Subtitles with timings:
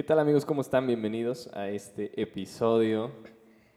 [0.00, 0.46] ¿Qué tal amigos?
[0.46, 0.86] ¿Cómo están?
[0.86, 3.10] Bienvenidos a este episodio,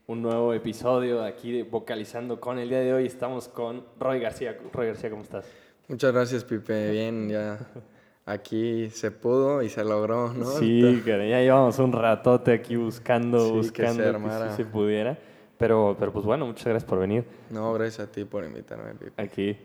[0.08, 2.60] un nuevo episodio aquí de Vocalizando con.
[2.60, 4.58] El día de hoy estamos con Roy García.
[4.72, 5.46] Roy García, ¿cómo estás?
[5.90, 6.92] Muchas gracias, Pipe.
[6.92, 7.60] Bien, ya
[8.26, 10.46] aquí se pudo y se logró, ¿no?
[10.46, 15.18] Sí, cara, ya llevamos un ratote aquí buscando, buscando que, se, pudiera.
[15.58, 17.26] Pero, pero pues bueno, muchas gracias por venir.
[17.50, 19.22] No, gracias a ti por invitarme, Pipe.
[19.22, 19.58] Aquí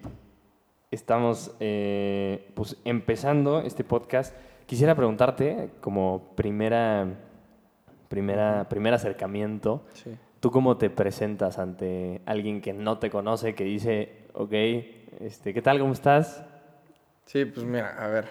[0.90, 4.34] estamos eh, pues empezando este podcast.
[4.68, 7.06] Quisiera preguntarte, como primera,
[8.10, 9.82] primera, primer acercamiento,
[10.40, 14.52] ¿tú cómo te presentas ante alguien que no te conoce, que dice, ok,
[15.20, 16.44] este, ¿qué tal, cómo estás?
[17.24, 18.28] Sí, pues mira, a ver,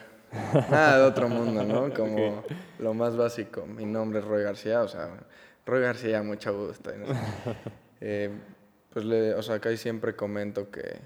[0.69, 1.91] nada de otro mundo, ¿no?
[1.95, 2.43] Como
[2.77, 3.65] lo más básico.
[3.65, 5.09] Mi nombre es Roy García, o sea,
[5.65, 6.91] Roy García, mucho gusto.
[7.99, 8.29] Eh,
[8.93, 10.99] pues, le, o sea, acá siempre comento que,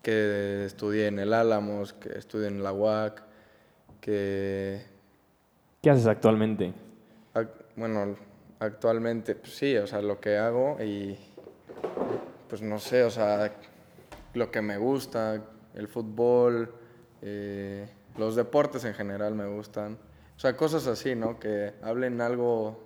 [0.00, 3.24] que estudié en el Álamos, que estudié en la UAC,
[4.00, 4.82] que...
[5.82, 6.72] ¿Qué haces actualmente?
[7.76, 8.16] bueno,
[8.58, 11.16] actualmente, pues sí, o sea, lo que hago y
[12.48, 13.52] pues no sé, o sea,
[14.34, 15.40] lo que me gusta,
[15.74, 16.74] el fútbol,
[17.22, 19.96] eh, los deportes en general me gustan.
[20.36, 21.38] O sea, cosas así, ¿no?
[21.38, 22.78] Que hablen algo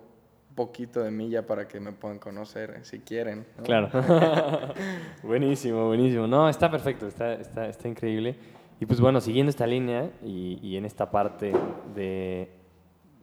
[0.55, 3.45] poquito de mí ya para que me puedan conocer, si quieren.
[3.63, 3.89] Claro.
[5.23, 6.27] buenísimo, buenísimo.
[6.27, 8.35] No, está perfecto, está, está, está increíble.
[8.79, 11.53] Y pues bueno, siguiendo esta línea y, y en esta parte
[11.95, 12.49] de,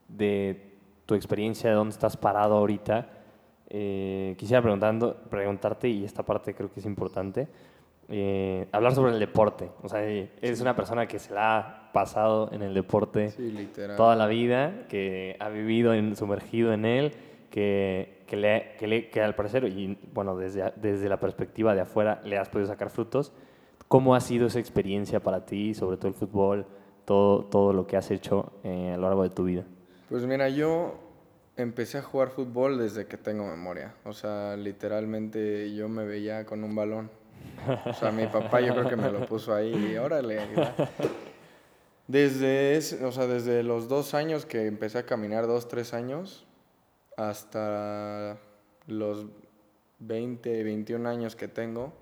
[0.09, 0.73] de,
[1.05, 3.09] tu experiencia, de dónde estás parado ahorita,
[3.69, 7.49] eh, quisiera preguntando, preguntarte, y esta parte creo que es importante,
[8.09, 9.71] eh, hablar sobre el deporte.
[9.83, 13.35] O sea, eres una persona que se la ha pasado en el deporte
[13.97, 17.13] toda la vida, que ha vivido en, sumergido en él,
[17.51, 21.83] que, que, le, que, le, que al parecer, y bueno, desde, desde la perspectiva de
[21.83, 23.35] afuera, le has podido sacar frutos.
[23.93, 26.65] ¿Cómo ha sido esa experiencia para ti, sobre todo el fútbol,
[27.05, 29.67] todo, todo lo que has hecho eh, a lo largo de tu vida?
[30.09, 30.95] Pues mira, yo
[31.59, 33.93] empecé a jugar fútbol desde que tengo memoria.
[34.07, 37.11] O sea, literalmente yo me veía con un balón.
[37.85, 40.39] O sea, mi papá yo creo que me lo puso ahí y órale.
[42.09, 46.47] Desde, o sea, desde los dos años que empecé a caminar, dos, tres años,
[47.19, 48.39] hasta
[48.87, 49.27] los
[49.99, 51.93] 20, 21 años que tengo,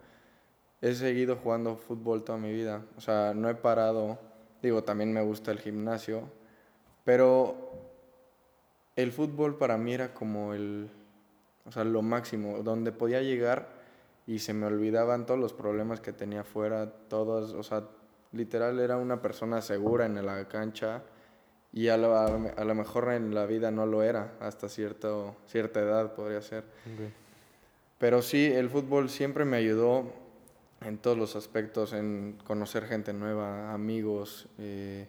[0.80, 2.82] he seguido jugando fútbol toda mi vida.
[2.96, 4.18] O sea, no he parado.
[4.62, 6.22] Digo, también me gusta el gimnasio.
[7.04, 7.70] Pero
[8.96, 10.90] el fútbol para mí era como el,
[11.66, 13.68] o sea, lo máximo, donde podía llegar
[14.26, 17.84] y se me olvidaban todos los problemas que tenía fuera, todos, o sea,
[18.32, 21.02] literal era una persona segura en la cancha
[21.72, 25.80] y a lo, a lo mejor en la vida no lo era, hasta cierto, cierta
[25.80, 26.64] edad podría ser.
[27.98, 30.12] Pero sí, el fútbol siempre me ayudó
[30.82, 35.06] en todos los aspectos, en conocer gente nueva, amigos, eh,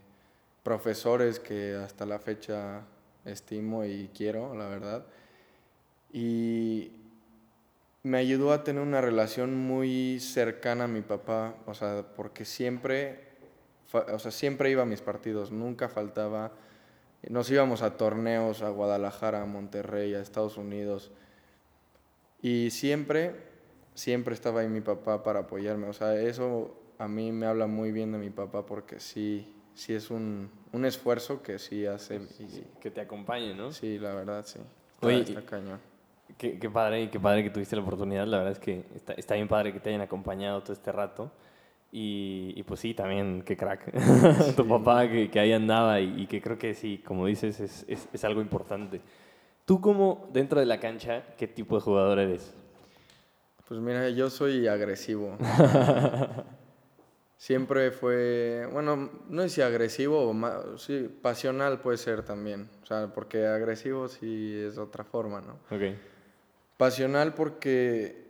[0.64, 2.82] profesores que hasta la fecha
[3.26, 5.06] estimo y quiero, la verdad.
[6.12, 6.92] Y
[8.04, 13.30] me ayudó a tener una relación muy cercana a mi papá, o sea, porque siempre,
[13.94, 16.52] o sea, siempre iba a mis partidos, nunca faltaba.
[17.30, 21.12] Nos íbamos a torneos a Guadalajara, a Monterrey, a Estados Unidos.
[22.42, 23.51] Y siempre
[23.94, 25.88] siempre estaba ahí mi papá para apoyarme.
[25.88, 29.94] O sea, eso a mí me habla muy bien de mi papá porque sí, sí
[29.94, 32.22] es un, un esfuerzo que sí hace.
[32.80, 33.72] que te acompañe, ¿no?
[33.72, 34.60] Sí, la verdad, sí.
[35.02, 35.80] Oye, está cañón.
[36.38, 38.26] Qué, qué, padre, qué padre que tuviste la oportunidad.
[38.26, 41.32] La verdad es que está, está bien padre que te hayan acompañado todo este rato.
[41.92, 43.92] Y, y pues sí, también, qué crack.
[44.56, 47.86] tu papá que, que, ahí andaba y, y, que creo que sí, como dices, es,
[47.88, 49.02] es, es algo importante.
[49.66, 52.56] Tú como dentro de la cancha, ¿qué tipo de jugador eres?
[53.72, 55.38] Pues mira, yo soy agresivo.
[57.38, 62.70] Siempre fue, bueno, no sé si agresivo o sí, pasional puede ser también.
[62.84, 65.54] O sea, porque agresivo sí es otra forma, ¿no?
[65.74, 65.96] Ok.
[66.76, 68.26] Pasional porque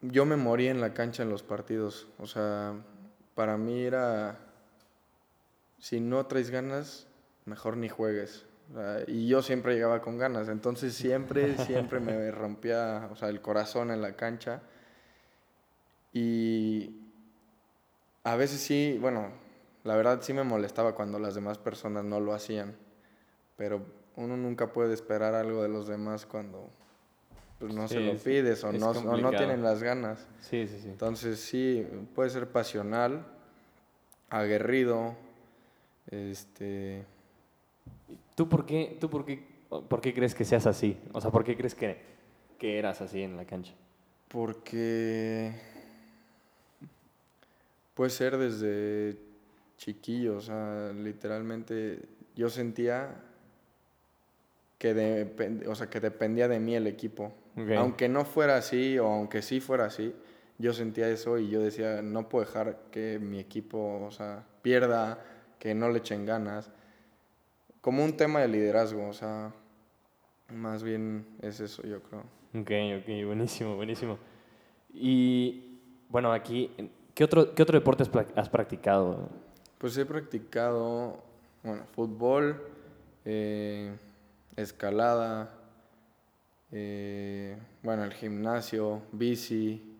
[0.00, 2.06] yo me morí en la cancha en los partidos.
[2.20, 2.72] O sea,
[3.34, 4.38] para mí era,
[5.80, 7.08] si no traes ganas,
[7.46, 8.46] mejor ni juegues
[9.06, 13.90] y yo siempre llegaba con ganas, entonces siempre, siempre me rompía, o sea, el corazón
[13.90, 14.62] en la cancha.
[16.12, 16.96] Y
[18.24, 19.30] a veces sí, bueno,
[19.84, 22.74] la verdad sí me molestaba cuando las demás personas no lo hacían,
[23.56, 23.84] pero
[24.16, 26.70] uno nunca puede esperar algo de los demás cuando
[27.58, 30.26] pues, no se lo pides o no, o no, tienen las ganas.
[30.40, 30.88] Sí, sí, sí.
[30.88, 33.26] Entonces sí, puede ser pasional,
[34.28, 35.14] aguerrido,
[36.10, 37.04] este
[38.34, 39.42] ¿Tú por qué, tú por qué,
[39.88, 40.96] por qué crees que seas así?
[41.12, 41.98] O sea, ¿por qué crees que,
[42.58, 43.74] que eras así en la cancha?
[44.28, 45.52] Porque
[47.94, 49.18] puede ser desde
[49.78, 52.00] chiquillo, o sea, literalmente
[52.34, 53.22] yo sentía
[54.78, 57.32] que, depend- o sea, que dependía de mí el equipo.
[57.78, 60.14] Aunque no fuera así o aunque sí fuera así,
[60.58, 65.18] yo sentía eso y yo decía, no puedo dejar que mi equipo, o sea, pierda,
[65.58, 66.70] que no le echen ganas.
[67.86, 69.52] Como un tema de liderazgo, o sea,
[70.52, 72.22] más bien es eso, yo creo.
[72.52, 74.18] Ok, ok, buenísimo, buenísimo.
[74.92, 75.78] Y
[76.08, 76.68] bueno, aquí,
[77.14, 78.02] ¿qué otro, qué otro deporte
[78.34, 79.28] has, practicado?
[79.78, 81.22] Pues he practicado,
[81.62, 82.60] bueno, fútbol,
[83.24, 83.94] eh,
[84.56, 85.54] escalada,
[86.72, 89.95] eh, bueno, el gimnasio, bici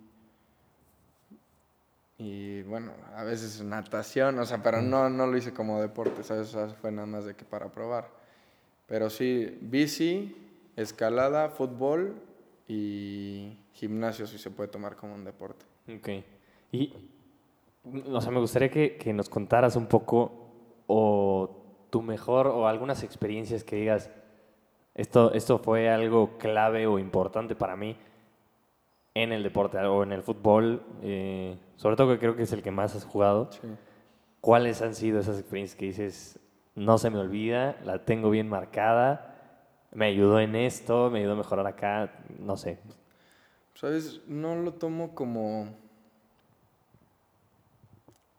[2.18, 6.54] y bueno, a veces natación, o sea, pero no, no lo hice como deporte, ¿sabes?
[6.54, 8.08] O sea, fue nada más de que para probar.
[8.86, 10.34] Pero sí, bici,
[10.76, 12.16] escalada, fútbol
[12.66, 15.66] y gimnasio si se puede tomar como un deporte.
[15.94, 16.08] Ok.
[16.72, 16.94] Y,
[18.10, 20.46] o sea, me gustaría que, que nos contaras un poco
[20.86, 24.10] o tu mejor o algunas experiencias que digas,
[24.94, 27.98] esto, esto fue algo clave o importante para mí
[29.16, 32.62] en el deporte o en el fútbol, eh, sobre todo que creo que es el
[32.62, 33.50] que más has jugado.
[33.50, 33.66] Sí.
[34.42, 36.38] ¿Cuáles han sido esas experiencias que dices,
[36.74, 39.34] no se me olvida, la tengo bien marcada,
[39.90, 42.78] me ayudó en esto, me ayudó a mejorar acá, no sé?
[43.74, 44.20] ¿Sabes?
[44.26, 45.74] No lo tomo como.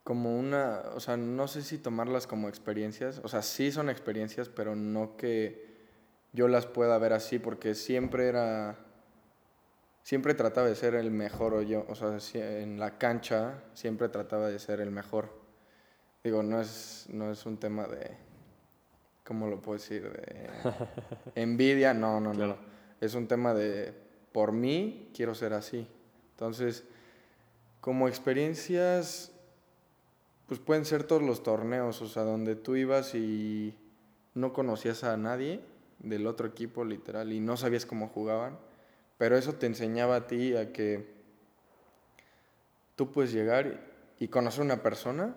[0.03, 0.83] Como una.
[0.93, 3.19] O sea, no sé si tomarlas como experiencias.
[3.23, 5.65] O sea, sí son experiencias, pero no que
[6.33, 8.77] yo las pueda ver así, porque siempre era.
[10.07, 11.85] Siempre trataba de ser el mejor o yo.
[11.89, 12.17] O sea,
[12.61, 15.27] en la cancha siempre trataba de ser el mejor.
[16.23, 18.15] Digo, no es, no es un tema de.
[19.25, 20.09] ¿Cómo lo puedo decir?
[20.09, 20.49] De
[21.35, 22.53] envidia, no, no, Claro.
[22.53, 22.57] no.
[23.01, 23.93] Es un tema de,
[24.31, 25.85] por mí, quiero ser así.
[26.35, 26.85] Entonces,
[27.81, 29.33] como experiencias,
[30.45, 33.75] pues pueden ser todos los torneos, o sea, donde tú ibas y
[34.35, 35.59] no conocías a nadie
[35.99, 38.57] del otro equipo, literal, y no sabías cómo jugaban,
[39.17, 41.07] pero eso te enseñaba a ti a que
[42.95, 43.79] tú puedes llegar
[44.19, 45.35] y conocer a una persona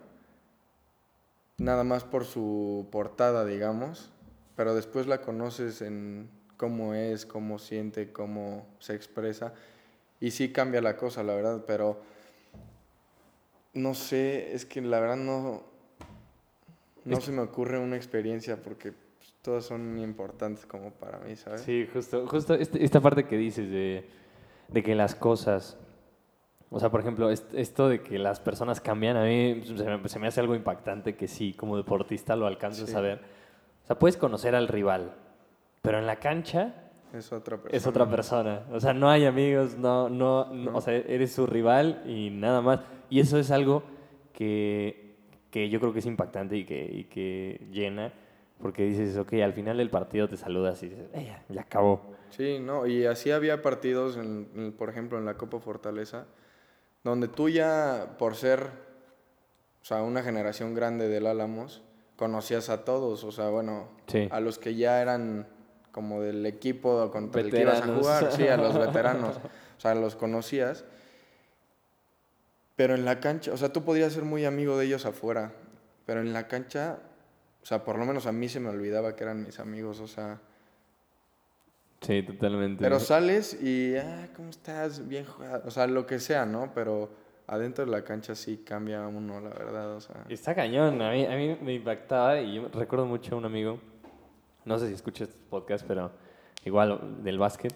[1.58, 4.10] nada más por su portada, digamos,
[4.56, 9.54] pero después la conoces en cómo es, cómo siente, cómo se expresa,
[10.20, 12.00] y sí cambia la cosa, la verdad, pero
[13.72, 15.62] no sé, es que la verdad no,
[17.04, 18.92] no se me ocurre una experiencia porque
[19.42, 21.62] todas son importantes como para mí, ¿sabes?
[21.62, 24.04] Sí, justo, justo este- esta parte que dices de,
[24.68, 25.78] de que las cosas,
[26.70, 30.08] o sea, por ejemplo, est- esto de que las personas cambian, a mí se me,
[30.08, 32.96] se me hace algo impactante que sí, como deportista lo alcanzas Sí.
[32.96, 33.20] a ver.
[33.84, 35.12] O sea, puedes conocer al rival,
[35.82, 36.74] pero en la cancha
[37.14, 37.76] Es otra persona.
[37.76, 38.62] es otra persona.
[38.72, 40.76] O sea, no hay amigos, no, no, no, No.
[40.76, 42.80] o sea, eres su rival y nada más.
[43.08, 43.82] Y eso es algo
[44.32, 45.16] que,
[45.50, 48.12] que yo creo que es impactante y que, y que llena,
[48.62, 52.02] porque dices, ok, al final del partido te saludas y dices, "Eh, ya, ya acabó.
[52.30, 56.26] Sí, no, y así había partidos, en, en- por ejemplo, en la Copa Fortaleza,
[57.02, 58.60] donde tú ya, por ser,
[59.82, 61.82] o sea, una generación grande del Álamos,
[62.16, 64.28] conocías a todos, o sea, bueno, Sí.
[64.30, 65.46] a los que ya eran
[65.90, 69.94] como del equipo contra el que ibas a jugar, sí, a los veteranos, o sea,
[69.94, 70.84] los conocías,
[72.76, 75.52] pero en la cancha, o sea, tú podías ser muy amigo de ellos afuera,
[76.06, 76.98] pero en la cancha,
[77.62, 80.06] o sea, por lo menos a mí se me olvidaba que eran mis amigos, o
[80.06, 80.40] sea...
[82.00, 82.82] Sí, totalmente.
[82.82, 85.06] Pero sales y, ah, ¿cómo estás?
[85.06, 85.62] Bien jugado.
[85.66, 86.72] O sea, lo que sea, ¿no?
[86.74, 87.10] Pero
[87.46, 89.96] adentro de la cancha sí cambia uno, la verdad.
[89.96, 91.02] O sea, Está cañón.
[91.02, 93.78] A mí, a mí me impactaba y yo recuerdo mucho a un amigo,
[94.64, 96.10] no sé si escuchas este podcast, pero
[96.64, 97.74] igual del básquet,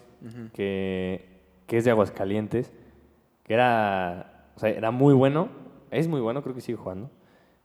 [0.53, 1.27] que,
[1.67, 2.71] que es de Aguascalientes,
[3.43, 5.49] que era, o sea, era muy bueno,
[5.91, 7.09] es muy bueno, creo que sigue jugando,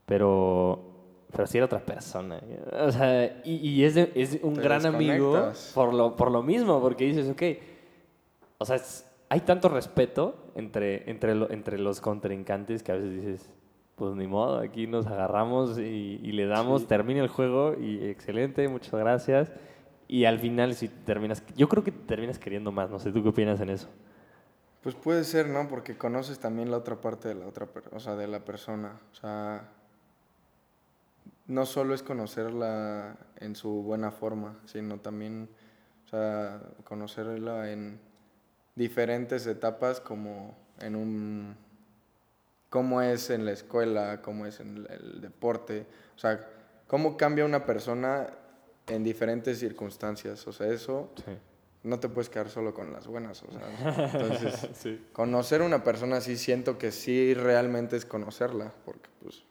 [0.06, 0.89] pero,
[1.30, 2.40] pero sí era otra persona.
[2.80, 6.42] O sea, y, y es, de- es un Te gran amigo por lo, por lo
[6.42, 7.42] mismo, porque dices, ok,
[8.58, 13.14] o sea, es- hay tanto respeto entre, entre, lo- entre los contrincantes que a veces
[13.14, 13.50] dices,
[13.96, 16.87] pues ni modo, aquí nos agarramos y, y le damos, Sí.
[16.88, 19.52] termina el juego y excelente, muchas gracias.
[20.08, 23.28] Y al final si terminas, yo creo que terminas queriendo más, no sé, ¿tú qué
[23.28, 23.88] opinas en eso?
[24.82, 25.68] Pues puede ser, ¿no?
[25.68, 28.99] Porque conoces también la otra parte de la otra, o sea, de la persona.
[29.12, 29.68] O sea,
[31.46, 35.49] no solo es conocerla en su buena forma, sino también,
[36.06, 38.00] o sea, conocerla en
[38.76, 41.56] diferentes etapas como en un
[42.68, 46.46] cómo es en la escuela, cómo es en el- deporte, o sea,
[46.87, 48.28] cómo cambia una persona
[48.87, 51.32] en diferentes circunstancias, o sea, eso Sí.
[51.82, 55.04] no te puedes quedar solo con las buenas, o sea, entonces sí.
[55.12, 59.42] conocer una persona sí siento que sí realmente es conocerla, porque pues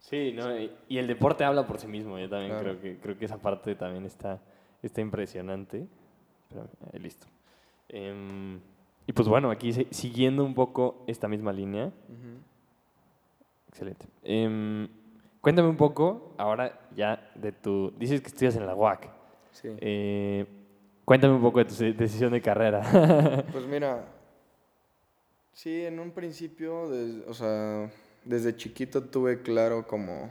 [0.00, 2.18] Sí, no, y, el deporte habla por sí mismo.
[2.18, 4.40] Yo también creo, que, creo que esa parte también está,
[4.82, 5.86] está impresionante.
[6.48, 7.26] Pero, eh, listo.
[7.88, 8.58] Em,
[9.06, 11.86] y pues bueno, aquí si- siguiendo un poco esta misma línea.
[11.86, 12.38] Ujú.
[13.68, 14.06] Excelente.
[14.24, 14.88] Em,
[15.40, 17.92] cuéntame un poco ahora ya de tu...
[17.98, 19.08] Dices que estudias en la UAC.
[19.52, 19.68] Sí.
[19.80, 20.46] Eh,
[21.04, 23.44] cuéntame un poco de tu decisión de carrera.
[23.52, 24.04] Pues mira,
[25.52, 26.88] sí, en un principio,
[27.28, 27.90] o sea,
[28.24, 30.30] desde chiquito tuve claro como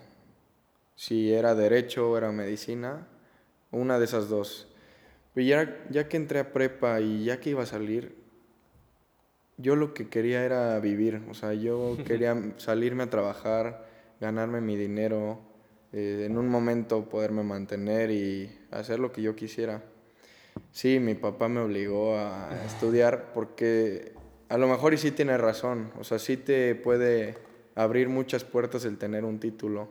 [0.95, 3.07] si era derecho o era medicina,
[3.71, 4.67] una de esas dos.
[5.33, 8.15] Pero ya, ya que entré a prepa y ya que iba a salir,
[9.57, 13.85] yo lo que quería era vivir, o sea, yo quería salirme a trabajar,
[14.19, 15.39] ganarme mi dinero,
[15.93, 19.83] eh, en un momento poderme mantener y hacer lo que yo quisiera.
[20.71, 24.13] Sí, mi papá me obligó a estudiar porque
[24.49, 27.37] a lo mejor y sí tiene razón, o sea, sí te puede
[27.75, 29.87] abrir muchas puertas el tener un título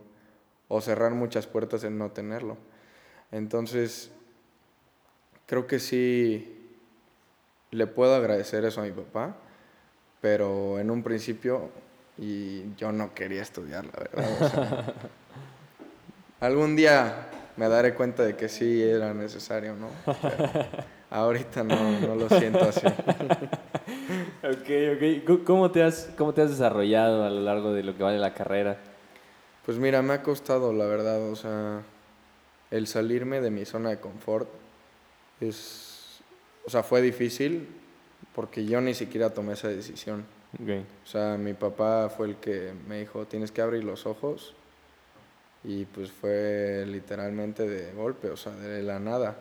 [0.68, 2.56] o cerrar muchas puertas el no tenerlo.
[3.32, 4.10] Entonces,
[5.46, 6.54] creo que sí
[7.70, 9.36] le puedo agradecer eso a mi papá,
[10.20, 11.70] pero en un principio
[12.18, 14.36] y yo no quería estudiar, la verdad.
[14.40, 14.94] o sea,
[16.40, 19.88] algún día me daré cuenta de que sí era necesario, ¿no?
[20.22, 20.50] Pero
[21.10, 22.86] ahorita no, no lo siento así.
[24.42, 25.24] ok, ok.
[25.26, 28.12] ¿Cómo- ¿Cómo te, has, ¿Cómo te has desarrollado a lo largo de lo que va
[28.12, 28.76] de la carrera?
[29.66, 31.82] Pues mira, me ha costado, la verdad, o sea,
[32.70, 34.48] el salirme de mi zona de confort
[35.40, 36.20] es,
[36.66, 37.68] o sea, fue difícil
[38.34, 40.24] porque yo ni siquiera tomé esa decisión.
[40.54, 40.68] Ok.
[41.04, 44.54] O sea, mi papá fue el que me dijo, tienes que abrir los ojos.
[45.64, 49.36] Y pues fue literalmente de golpe, o sea, de la nada.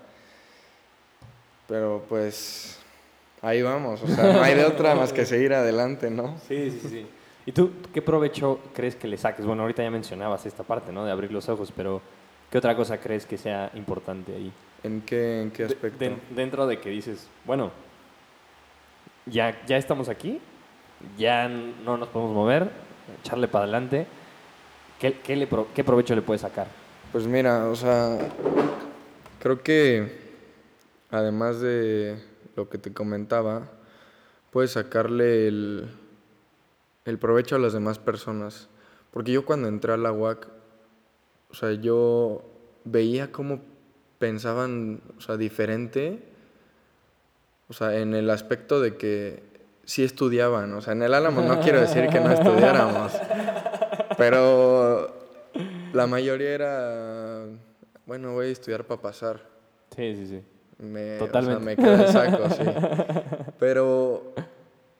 [1.68, 2.80] Pero pues
[3.41, 6.38] ahí vamos, o sea, no hay de otra más que seguir adelante, ¿no?
[6.48, 7.08] Sí, sí, sí.
[7.46, 9.46] ¿Y tú qué provecho crees que le saques?
[9.46, 11.06] Bueno, ahorita ya mencionabas esta parte, ¿no?
[11.06, 12.01] De abrir los ojos, pero
[12.51, 14.51] ¿qué otra cosa crees que sea importante ahí?
[14.84, 15.98] ¿En qué, en qué aspecto?
[15.98, 17.72] de- dentro de que dices, bueno,
[19.25, 20.39] ya, ya estamos aquí,
[21.17, 22.70] ya no nos podemos mover,
[23.22, 24.08] echarle para adelante.
[25.00, 26.67] ¿Qué, qué, le pro- ¿Qué provecho le puedes sacar?
[27.12, 28.17] Pues mira, o sea,
[29.39, 30.20] creo que
[31.12, 32.17] además de
[32.57, 33.69] lo que te comentaba,
[34.51, 35.87] puedes sacarle el,
[37.05, 38.67] el provecho a las demás personas.
[39.11, 40.47] Porque yo cuando entré a la UAC,
[41.49, 42.43] o sea, yo
[42.83, 43.61] veía cómo
[44.17, 46.23] pensaban, o sea, diferente,
[47.69, 49.43] o sea, en el aspecto de que
[49.85, 53.13] sí estudiaban, o sea, en el Álamo no quiero decir que no estudiáramos,
[54.17, 55.15] pero
[55.93, 57.45] la mayoría era,
[58.07, 59.45] bueno, voy a estudiar para pasar.
[59.95, 60.56] Sí, sí, sí.
[60.79, 61.65] Me, o sea, Totalmente.
[61.65, 62.63] me queda el saco, sí.
[63.60, 64.34] Pero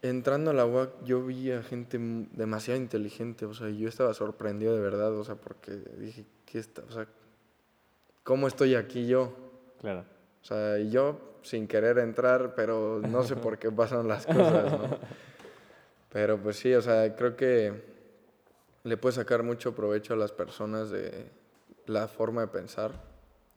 [0.02, 1.98] entrando a la UAC yo vi a gente
[2.32, 6.82] demasiado inteligente, o sea, yo estaba sorprendido de verdad, o sea, porque dije, ¿qué está?
[6.88, 7.08] O sea,
[8.24, 9.34] ¿cómo estoy aquí yo?
[9.82, 10.06] Claro.
[10.42, 14.72] O sea, y yo sin querer entrar, pero no sé por qué pasan las cosas,
[14.72, 14.98] ¿no?
[16.12, 17.84] Pero pues sí, o sea, creo que
[18.84, 21.30] le puede sacar mucho provecho a las personas de
[21.86, 22.92] la forma de pensar,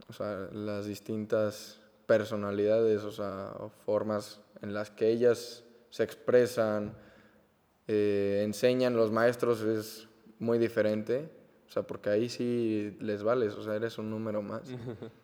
[0.09, 3.53] o sea, las distintas personalidades, o sea,
[3.87, 6.93] formas en las que ellas se expresan,
[7.87, 10.09] eh, enseñan, los maestros es
[10.41, 11.31] muy diferente,
[11.69, 14.63] o sea, porque ahí sí les vales, o sea, eres un número más.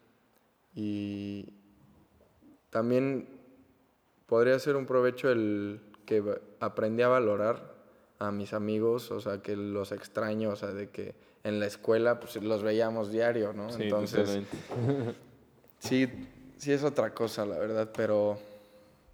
[0.79, 1.55] Y
[2.69, 3.31] también
[4.27, 6.23] podría ser un provecho el que
[6.61, 7.75] aprendí a valorar
[8.19, 11.15] a mis amigos, o sea, que los extraño, o sea, de que
[11.45, 13.73] en la escuela pues los veíamos diario, ¿no?
[13.73, 15.15] Sí, Entonces, totalmente.
[15.79, 16.11] sí,
[16.57, 18.39] sí es otra cosa, la verdad, pero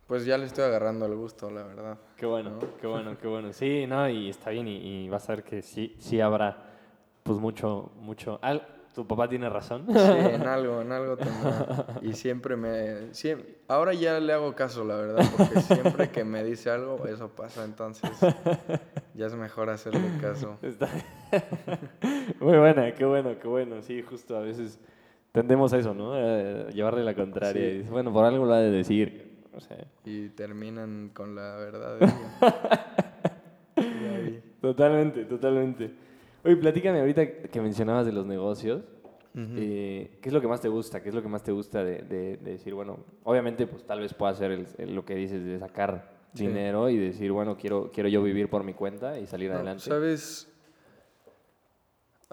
[0.07, 1.99] pues ya le estoy agarrando el gusto, la verdad.
[2.17, 3.49] Qué bueno, qué bueno, qué bueno.
[3.53, 6.57] Sí, no, y está bien, y, y vas a ver que sí, sí habrá,
[7.23, 8.39] pues mucho, mucho.
[8.43, 9.87] al- tu papá tiene razón.
[9.89, 11.87] Sí, en algo, en algo tendrá.
[12.03, 13.11] Y siempre me...
[13.15, 17.29] siem- ahora ya le hago caso, la verdad, porque siempre que me dice algo, eso
[17.31, 18.11] pasa, entonces
[19.15, 20.59] ya es mejor hacerle caso.
[20.61, 20.91] Está-
[22.41, 23.81] Muy buena, qué bueno, qué bueno.
[23.83, 24.79] Sí, justo a veces
[25.33, 26.13] tendemos a eso, ¿no?
[26.15, 27.53] A llevarle la contraria.
[27.63, 27.69] Sí.
[27.69, 29.33] Y dices, bueno, por algo lo ha de decir.
[29.55, 31.99] O sea, Y terminan con la verdad.
[34.61, 35.91] totalmente, totalmente.
[36.45, 38.83] Oye, platícame ahorita que mencionabas de los negocios.
[39.35, 41.03] eh, ¿Qué es lo que más te gusta?
[41.03, 44.01] ¿Qué es lo que más te gusta de, de- de decir, bueno, obviamente, pues tal
[44.01, 46.47] vez pueda ser el- el- lo que dices de sacar Sí.
[46.47, 49.85] dinero y decir, bueno, quiero, quiero yo vivir por mi cuenta y salir No, adelante?
[49.85, 50.52] ¿Sabes?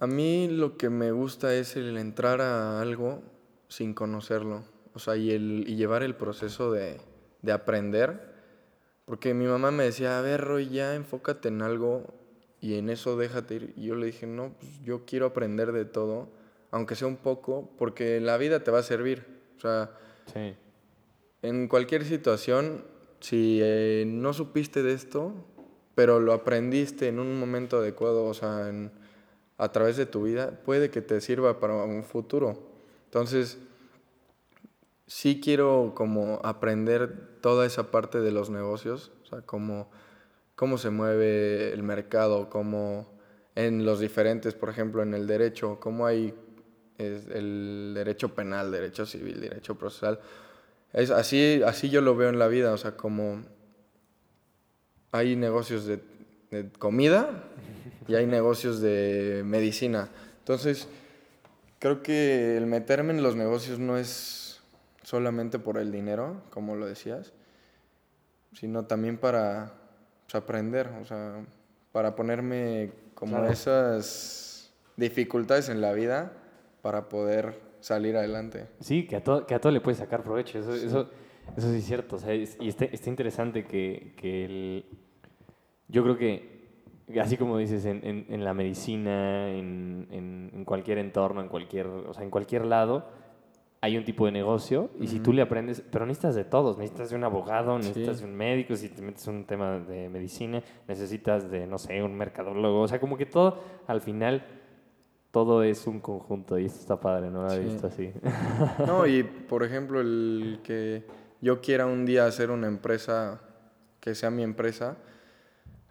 [0.01, 3.21] A mí lo que me gusta es el entrar a algo
[3.67, 4.63] sin conocerlo.
[4.93, 7.01] O sea, y, el, y llevar el proceso de,
[7.41, 8.29] de aprender.
[9.05, 12.13] Porque mi mamá me decía, a ver, Roy, ya enfócate en algo
[12.61, 13.73] y en eso déjate ir.
[13.75, 16.29] Y yo le dije, no, pues yo quiero aprender de todo,
[16.71, 19.25] aunque sea un poco, porque la vida te va a servir.
[19.57, 19.91] O sea,
[20.33, 20.55] Sí.
[21.41, 22.85] en cualquier situación,
[23.19, 25.33] si eh, no supiste de esto,
[25.95, 28.91] pero lo aprendiste en un momento adecuado, o sea, en-
[29.59, 32.57] a través de tu vida, puede que te sirva para un futuro.
[33.05, 33.59] Entonces,
[35.05, 39.91] sí quiero como aprender toda esa parte de los negocios, o sea, cómo,
[40.55, 43.11] cómo se mueve el mercado, cómo
[43.55, 46.33] en los diferentes, por ejemplo, en el derecho, cómo hay
[46.97, 50.21] el derecho penal, derecho civil, derecho procesal.
[50.93, 53.43] Es así, así yo lo veo en la vida, o sea, como
[55.11, 56.01] hay negocios de
[56.77, 57.48] comida
[58.09, 60.09] y hay negocios de medicina.
[60.39, 60.87] Entonces,
[61.79, 64.59] creo que el meterme en los negocios no es
[65.03, 67.31] solamente por el dinero, como lo decías,
[68.53, 69.73] sino también para
[70.25, 71.45] pues, aprender, o sea,
[71.91, 73.51] para ponerme como Claro.
[73.51, 76.33] esas dificultades en la vida
[76.81, 78.67] para poder salir adelante.
[78.79, 80.59] Sí, que a, todo, que a todo le puedes sacar provecho.
[80.59, 81.09] Eso, eso,
[81.55, 82.15] eso sí es cierto.
[82.15, 84.85] O sea, es- y está, está interesante que, que el...
[85.87, 86.48] Yo creo que,
[87.17, 92.23] así como dices, en, en- en la medicina, en, cualquier entorno, en cualquier, o sea,
[92.23, 93.05] en cualquier lado,
[93.81, 97.09] hay un tipo de negocio y si tú le aprendes, pero necesitas de todos, necesitas
[97.09, 98.23] de un abogado, necesitas Sí.
[98.25, 102.03] de un médico, si te metes en un tema de medicina, necesitas de, no sé,
[102.03, 104.43] un mercadólogo, o sea, como que todo, al final,
[105.31, 107.69] todo es un conjunto y esto está padre, no lo había Sí.
[107.71, 108.11] visto así.
[108.85, 111.05] No, y por ejemplo, el que
[111.41, 113.39] yo quiera un día hacer una empresa
[114.01, 114.97] que sea mi empresa,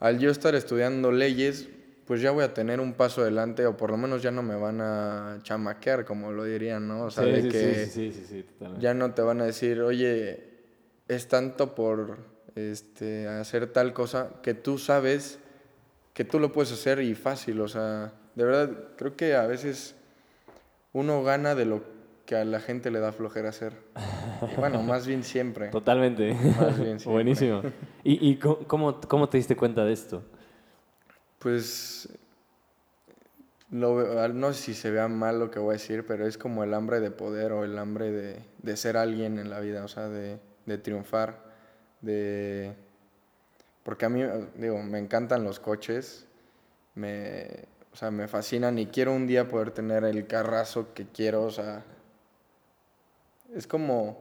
[0.01, 1.69] al yo estar estudiando leyes,
[2.07, 4.55] pues ya voy a tener un paso adelante o por lo menos ya no me
[4.57, 7.05] van a chamaquear, como lo dirían, ¿no?
[7.05, 8.83] O sea, Sí, de sí, que sí, sí, sí, sí, totalmente.
[8.83, 10.45] ya no te van a decir, oye,
[11.09, 12.17] es tanto por
[12.55, 15.39] este, hacer tal cosa que tú sabes
[16.15, 19.95] que tú lo puedes hacer y fácil, o sea, de verdad, creo que a veces
[20.93, 21.83] uno gana de lo
[22.29, 23.73] que a la gente le da flojera hacer.
[24.59, 25.69] bueno, más bien siempre.
[25.69, 26.35] Totalmente.
[26.61, 27.07] Más bien siempre.
[27.13, 27.63] Buenísimo.
[28.05, 30.23] ¿Y, y cómo- cómo, te diste cuenta de esto?
[31.39, 32.07] Pues
[33.71, 36.37] lo al- no sé si se vea mal lo que voy a decir, pero es
[36.37, 39.83] como el hambre de poder o el hambre de, de ser alguien en la vida,
[39.83, 41.43] o sea, de, de triunfar,
[42.03, 42.75] de...
[43.85, 44.23] Porque a mí,
[44.57, 46.27] digo, me encantan los coches,
[46.95, 47.47] me,
[47.91, 51.51] o sea, me fascinan y quiero un día poder tener el carrazo que quiero, o
[51.51, 51.85] sea,
[53.55, 54.19] es como,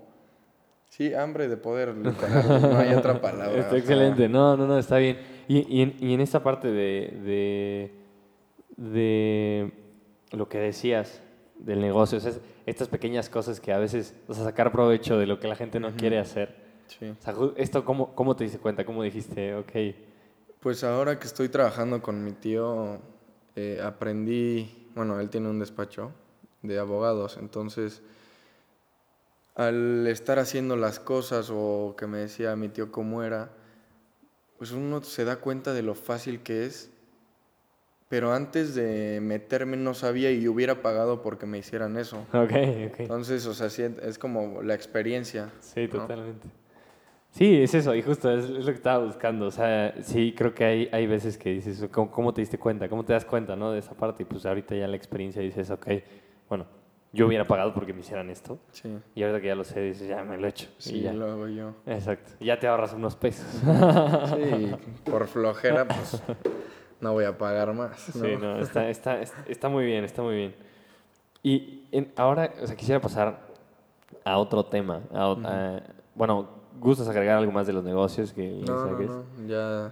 [0.90, 2.14] sí, hambre de poder, no
[2.78, 3.60] hay otra palabra.
[3.60, 4.28] Está excelente.
[4.30, 5.18] No, no, no, está bien.
[5.48, 7.92] Y, y en, y en esta parte de, de,
[8.78, 9.72] de
[10.32, 11.22] lo que decías
[11.60, 15.18] del negocio, o sea, es- estas pequeñas cosas que a veces, o sea, sacar provecho
[15.18, 16.56] de lo que la gente no quiere hacer.
[16.88, 17.06] Sí.
[17.10, 18.86] O sea, esto, ¿cómo, ¿cómo te diste cuenta?
[18.86, 19.72] ¿Cómo dijiste, ok?
[20.60, 23.00] Pues ahora que estoy trabajando con mi tío,
[23.56, 26.12] eh, aprendí, bueno, él tiene un despacho
[26.62, 28.02] de abogados, entonces
[29.58, 33.50] al estar haciendo las cosas o que me decía mi tío cómo era,
[34.60, 36.92] pues uno se da cuenta de lo fácil que es,
[38.08, 42.24] pero antes de meterme no sabía y hubiera pagado porque me hicieran eso.
[42.34, 43.00] Ok, ok.
[43.00, 45.50] Entonces, o sea, sí, es como la experiencia.
[45.60, 46.02] Sí, ¿no?
[46.02, 46.48] totalmente.
[47.32, 49.48] Sí, es eso, y justo es, es lo que estaba buscando.
[49.48, 52.88] O sea, sí, creo que hay, hay veces que dices, ¿cómo, cómo te diste cuenta?
[52.88, 53.72] ¿Cómo te das cuenta, no?
[53.72, 54.22] De esa parte.
[54.22, 55.88] Y pues ahorita ya la experiencia dices, ok,
[56.48, 56.77] bueno,
[57.18, 58.60] yo hubiera pagado porque me hicieran esto.
[58.72, 60.70] Sí, Y ahorita que ya lo sé, dices, ya me lo he hecho.
[60.80, 61.14] y sí, ya.
[61.14, 61.74] lo hago yo.
[61.86, 62.32] Exacto.
[62.40, 63.46] Y ya te ahorras unos pesos.
[64.36, 64.72] Sí,
[65.10, 66.22] por flojera, pues
[67.02, 68.16] no voy a pagar más.
[68.16, 68.26] ¿no?
[68.26, 70.56] Sí, no, está, está, está, muy bien, está muy bien.
[71.44, 73.40] Y en- ahora, o sea, quisiera pasar
[74.24, 75.02] a otro tema.
[75.14, 75.82] a
[76.16, 76.50] bueno,
[76.80, 79.92] ¿gustas agregar algo más de los negocios que No, no, ya.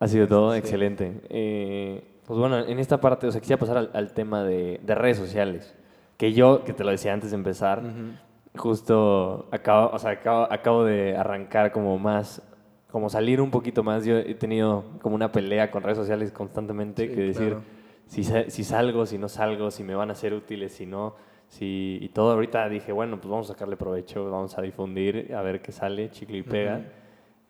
[0.00, 0.58] Ha sido todo, Sí.
[0.58, 1.20] excelente.
[1.28, 4.94] Eh, pues bueno, en esta parte, o sea, quisiera pasar al, al tema de, de
[4.94, 5.74] redes sociales.
[6.18, 8.60] Que yo, que te lo decía antes de empezar, Ujú.
[8.60, 12.42] justo acabo, o sea, acabo, acabo de arrancar como más,
[12.90, 14.04] como salir un poquito más.
[14.04, 17.62] Yo he tenido como una pelea con redes sociales constantemente, Sí, que decir claro.
[18.06, 21.14] si, si salgo, si no salgo, si me van a ser útiles, si no,
[21.46, 22.32] si, y todo.
[22.32, 26.10] Ahorita dije, bueno, pues vamos a sacarle provecho, vamos a difundir, a ver qué sale,
[26.10, 26.78] chicle y pega.
[26.78, 26.84] Ujú.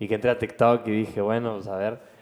[0.00, 2.17] Y que entré a TikTok y dije, bueno, pues a ver.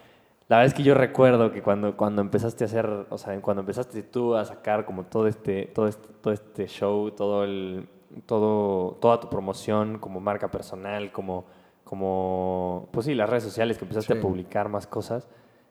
[0.49, 3.63] La verdad es que yo recuerdo que cuando, cuando empezaste a hacer, o sea, cuando
[3.63, 7.89] empezaste tú a sacar como todo este, todo este, todo este show, todo el,
[8.27, 11.47] todo, toda tu promoción como marca personal, como,
[11.83, 14.19] como, pues sí, las redes sociales, que empezaste Sí.
[14.19, 15.27] a publicar más cosas,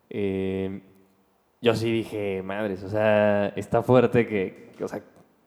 [0.09, 0.81] eh,
[1.61, 5.01] yo sí dije, madres, o sea, está fuerte que, o sea,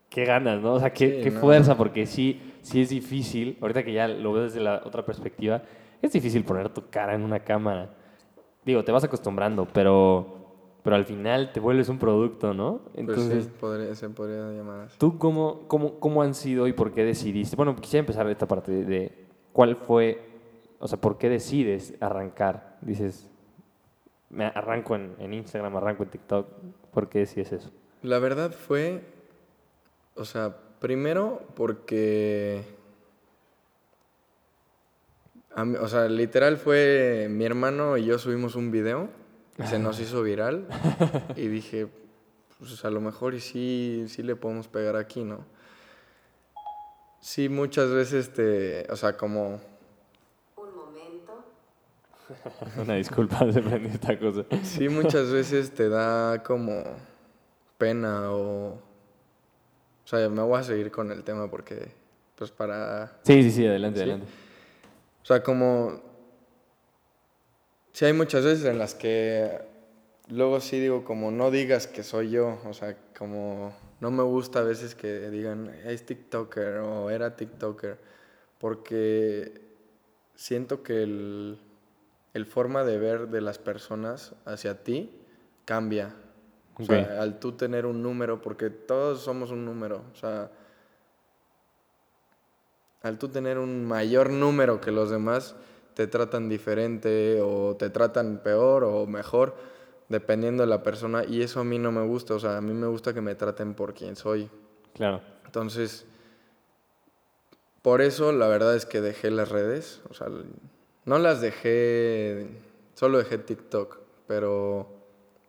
[0.08, 0.72] qué ganas, ¿no?
[0.72, 1.40] O sea, qué, Sí, qué no.
[1.40, 5.62] fuerza, porque sí, sí es difícil, ahorita que ya lo veo desde la otra perspectiva,
[6.00, 7.90] es difícil poner tu cara en una cámara.
[8.68, 10.26] Digo, te vas acostumbrando, pero,
[10.82, 12.82] pero al final te vuelves un producto, ¿no?
[12.84, 14.96] Pues Entonces, sí, podría- se podría llamar así.
[14.98, 17.56] ¿tú cómo, cómo, cómo han sido y por qué decidiste?
[17.56, 20.20] Bueno, quisiera empezar esta parte de, de cuál fue,
[20.80, 22.76] o sea, ¿por qué decides arrancar?
[22.82, 23.30] Dices,
[24.28, 26.46] me arranco en, en Instagram, arranco en TikTok,
[26.92, 27.70] ¿por qué decides eso?
[28.02, 29.02] La verdad fue,
[30.14, 32.64] o sea, primero porque,
[35.64, 39.08] mí- o sea, literal fue mi hermano y yo subimos un video,
[39.58, 40.66] y se nos hizo viral
[41.36, 41.88] y dije,
[42.58, 45.44] pues a lo mejor y sí, sí le podemos pegar aquí, ¿no?
[47.20, 49.60] Sí, muchas veces te, o sea, como,
[50.56, 51.44] Un momento.
[52.80, 54.44] Una disculpa, se prendió esta cosa.
[54.62, 56.82] sí, muchas veces te da como
[57.76, 58.80] pena o, o
[60.04, 61.92] sea, me voy a seguir con el tema porque,
[62.36, 64.02] pues para Sí, sí, sí, adelante, Sí.
[64.04, 64.32] adelante.
[65.28, 66.00] O sea, como...
[67.92, 69.60] Sí hay muchas veces en las que
[70.28, 74.60] luego sí digo como no digas que soy yo, o sea, como no me gusta
[74.60, 77.98] a veces que digan es TikToker o era TikToker,
[78.58, 79.60] porque
[80.34, 81.58] siento que el,
[82.32, 85.12] el forma de ver de las personas hacia ti
[85.66, 86.14] cambia.
[86.78, 90.50] O sea, al tú tener un número, porque todos somos un número, o sea,
[93.02, 95.54] al tú tener un mayor número que los demás,
[95.94, 99.56] te tratan diferente o te tratan peor o mejor,
[100.08, 101.24] dependiendo de la persona.
[101.24, 103.34] Y eso a mí no me gusta, o sea, a mí me gusta que me
[103.34, 104.48] traten por quien soy.
[104.94, 105.20] Claro.
[105.44, 106.06] Entonces,
[107.82, 110.28] por eso la verdad es que dejé las redes, o sea,
[111.04, 112.46] no las dejé,
[112.94, 114.88] solo dejé TikTok, pero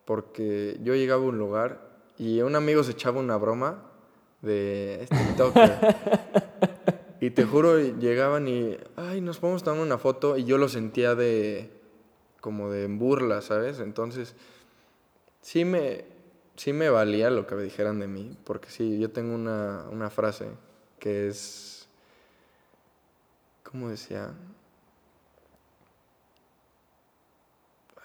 [0.05, 1.81] porque yo llegaba a un lugar
[2.17, 3.83] y un amigo se echaba una broma
[4.41, 6.45] de es TikToker.
[7.21, 11.15] y te juro, llegaban y, ay, nos podemos tomar una foto y yo lo sentía
[11.15, 11.69] de,
[12.39, 13.79] como de burla, ¿sabes?
[13.79, 14.35] Entonces,
[15.41, 16.05] sí me,
[16.55, 20.09] sí me valía lo que me dijeran de mí, porque sí, yo tengo una, una
[20.09, 20.47] frase
[20.97, 21.89] que es,
[23.63, 24.33] ¿cómo decía?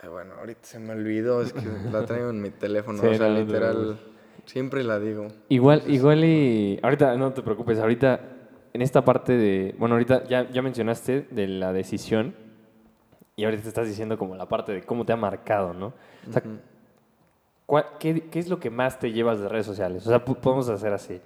[0.01, 3.15] Ay, bueno, ahorita se me olvidó, es que la traigo en mi teléfono, Sí, o
[3.15, 4.01] sea, no, no te literal,
[4.45, 5.29] siempre la digo.
[5.49, 8.34] Igual, igual y ahorita no te preocupes, ahorita
[8.75, 12.35] en esta parte de, bueno, ahorita ya, ya mencionaste de la decisión
[13.37, 15.95] y ahorita te estás diciendo como la parte de cómo te ha marcado, ¿no?
[16.29, 16.59] O sea, Ujú.
[17.67, 20.05] ¿cuál- qué, qué es lo que más te llevas de redes sociales?
[20.07, 21.21] O sea, podemos hacer así.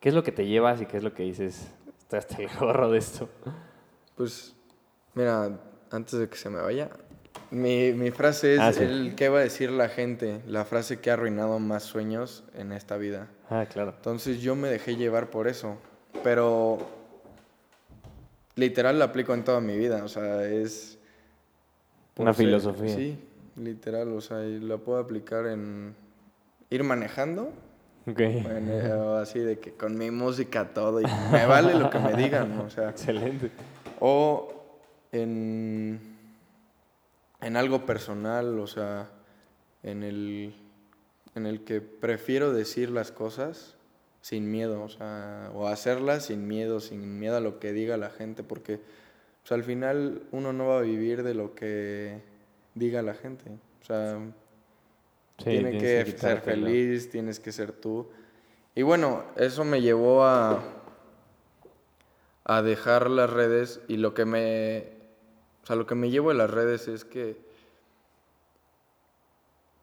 [0.00, 1.68] ¿Qué es lo que te llevas y qué es lo que dices?
[1.98, 3.28] Estoy hasta el gorro de esto.
[4.16, 4.54] Pues,
[5.14, 5.58] mira,
[5.90, 6.90] antes de que se me vaya,
[7.50, 8.84] mi, mi frase es Ah, sí.
[8.84, 12.70] el que va a decir la gente, la frase que ha arruinado más sueños en
[12.72, 13.28] esta vida.
[13.50, 13.94] Ah, claro.
[13.96, 15.76] Entonces yo me dejé llevar por eso,
[16.22, 16.78] pero
[18.56, 20.98] literal la aplico en toda mi vida, o sea, es...
[22.16, 22.94] Una ser- filosofía.
[22.94, 23.18] Sí,
[23.56, 25.94] literal, o sea, y la puedo aplicar en
[26.70, 27.52] ir manejando,
[28.08, 28.18] Ok.
[28.20, 32.14] en, eh, así de que con mi música todo, y me vale lo que me
[32.14, 32.90] digan, o sea...
[32.90, 33.50] Excelente.
[34.00, 34.52] O
[35.12, 36.00] en,
[37.40, 39.08] en algo personal, o sea,
[39.84, 40.54] en el,
[41.36, 43.74] en el que prefiero decir las cosas
[44.28, 48.10] sin miedo, o sea, o hacerlas sin miedo, sin miedo a lo que diga la
[48.10, 48.78] gente, porque
[49.40, 52.20] pues, al final uno no va a vivir de lo que
[52.74, 53.50] diga la gente.
[53.80, 54.18] O sea,
[55.38, 58.08] Sí, tiene tienes que, ser feliz, tienes que ser tú.
[58.74, 60.62] Y bueno, eso me llevó a,
[62.44, 64.88] a dejar las redes y lo que me,
[65.62, 67.47] o sea, lo que me llevo de las redes es que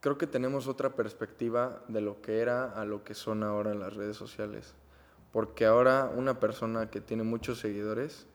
[0.06, 3.96] creo que tenemos otra perspectiva de lo que era a lo que son ahora las
[3.96, 4.76] redes sociales.
[5.32, 8.28] Porque ahora una persona que tiene muchos seguidores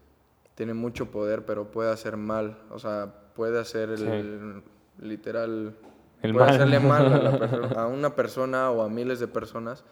[0.57, 2.59] tiene mucho poder, pero puede hacer mal.
[2.71, 4.65] O sea, puede hacer el
[4.99, 5.77] literal
[6.23, 6.55] El puede mal.
[6.57, 9.85] hacerle mal a, la a una persona o a miles de personas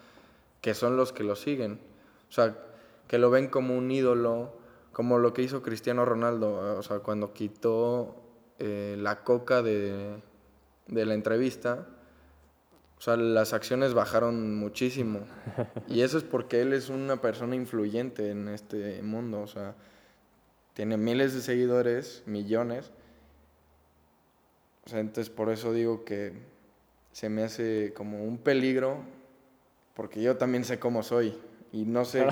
[0.60, 1.78] que son los que lo siguen.
[2.28, 2.56] O sea,
[3.06, 4.52] que lo ven como un ídolo,
[4.90, 6.76] como lo que hizo Cristiano Ronaldo.
[6.76, 8.16] O sea, cuando quitó
[8.58, 10.16] eh, la coca de,
[10.88, 11.86] de la entrevista,
[12.98, 15.20] o sea, las acciones bajaron muchísimo.
[15.88, 19.40] Y eso es porque él es una persona influyente en este mundo.
[19.40, 19.74] O sea,
[20.74, 22.90] tiene miles de seguidores, millones.
[24.84, 26.32] O sea, entonces por eso digo que
[27.12, 28.98] se me hace como un peligro,
[29.94, 31.36] porque yo también sé cómo soy.
[31.70, 32.26] Y no sé,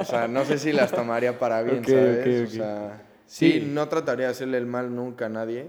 [0.00, 2.48] o sea, no sé si las tomaría para bien, Ok, ¿sabes?
[2.48, 3.66] O sea, sí, Sí.
[3.66, 5.68] no trataría de hacerle el mal nunca a nadie,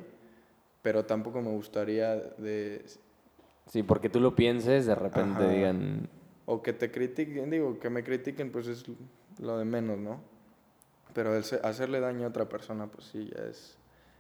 [0.82, 2.86] pero tampoco me gustaría de...
[3.68, 5.54] Sí, porque tú lo pienses, de repente Ajá.
[5.54, 6.10] digan,
[6.46, 8.84] O que te critiquen, digo, que me critiquen, pues es
[9.40, 10.22] lo de menos, ¿no?
[11.14, 13.78] Pero el hacerle daño a otra persona, pues sí, ya es,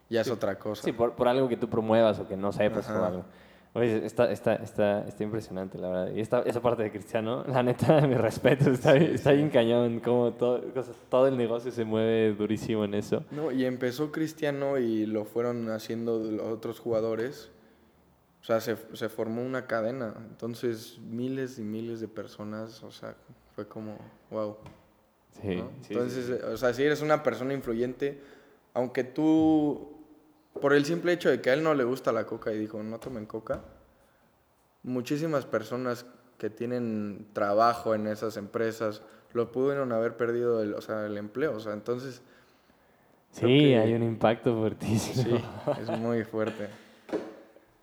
[0.09, 0.83] ya es otra cosa.
[0.83, 3.07] Sí, por, por algo que tú promuevas o que no sepas o Ajá.
[3.07, 3.25] algo.
[3.73, 6.15] Oye, está, está, está, está impresionante, la verdad.
[6.15, 9.99] Y esta, esa parte de Cristiano, la neta, mi respeto, está, bien- está bien cañón,
[9.99, 10.61] como todo,
[11.09, 13.23] todo el negocio se mueve durísimo en eso.
[13.31, 17.51] No, y empezó Cristiano y lo fueron haciendo los otros jugadores.
[18.41, 20.15] O sea, se, se formó una cadena.
[20.29, 23.15] Entonces, miles y miles de personas, o sea,
[23.53, 23.97] fue como,
[24.31, 24.57] wow.
[25.41, 25.69] Sí, ¿no?
[25.81, 26.39] sí, Entonces, sí, sí.
[26.51, 28.19] o sea, si eres una persona influyente,
[28.73, 29.98] aunque tú,
[30.59, 32.81] por el simple hecho de que a él no le gusta la coca y dijo,
[32.83, 33.61] no tomen coca,
[34.83, 36.05] muchísimas personas
[36.37, 39.01] que tienen trabajo en esas empresas
[39.33, 41.53] lo pudieron haber perdido el, o sea, el empleo.
[41.55, 42.21] O sea, entonces,
[43.31, 45.23] Sí, que- hay un impacto fuertísimo.
[45.23, 45.45] sí,
[45.81, 46.67] es muy fuerte.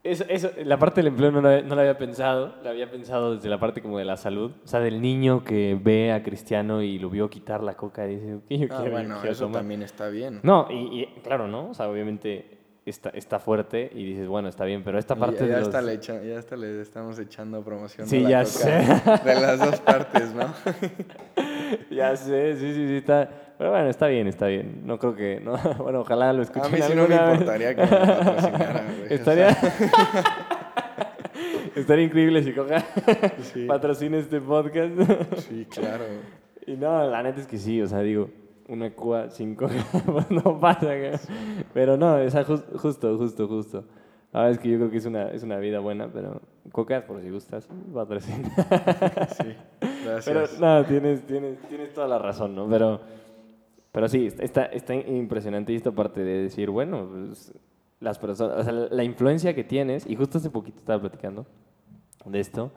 [0.02, 3.34] Eso, eso, la parte del empleo no la, no la había pensado, la había pensado
[3.34, 6.80] desde la parte como de la salud, o sea, del niño que ve a Cristiano
[6.80, 9.44] y lo vio quitar la coca y dice, "Ok, yo Ah, quiero, bueno, quiero eso
[9.46, 9.60] tomar".
[9.62, 10.38] también está bien.
[10.44, 11.70] No, y, y claro, ¿no?
[11.70, 12.55] O sea, obviamente
[12.90, 15.68] está, está fuerte y dices, bueno, está bien, pero esta parte ya, de ya los-
[15.68, 18.06] hasta le echa- ya hasta le estamos echando promoción.
[18.06, 19.22] Sí, a la ya coca sé.
[19.28, 20.54] De las dos partes, ¿no?
[21.90, 23.28] Ya sé, sí, sí, sí, está...
[23.58, 24.82] Pero bueno, está bien, está bien.
[24.86, 25.40] No creo que...
[25.40, 27.32] No, bueno, ojalá lo A escuchen mí sí no me vez.
[27.32, 29.10] importaría que me patrocinara, güey.
[29.10, 29.54] o Estaría...
[29.54, 29.72] sea,
[31.74, 32.84] Estaría increíble si Coca
[33.52, 33.66] Sí.
[33.66, 34.92] patrocina este podcast.
[35.48, 36.04] Sí, claro.
[36.66, 38.30] Y no, la neta es que sí, o sea, digo,
[38.68, 39.74] una Cuba sin Coca,
[40.06, 40.88] pues no pasa.
[41.74, 43.84] Pero no, jus- justo, justo, justo.
[44.32, 46.40] Verdad es que yo creo que es una, es una vida buena, pero
[46.72, 48.50] Coca, por si gustas, patrocina.
[49.30, 50.60] Sí, Pero gracias.
[50.60, 52.68] no, tienes, tienes, tienes toda la razón, ¿no?
[52.68, 53.00] Pero,
[53.92, 57.52] pero sí, está, está impresionante esta parte de decir, bueno, pues,
[58.00, 61.46] las personas, o sea, la influencia que tienes, y justo hace poquito estaba platicando
[62.26, 62.72] de esto,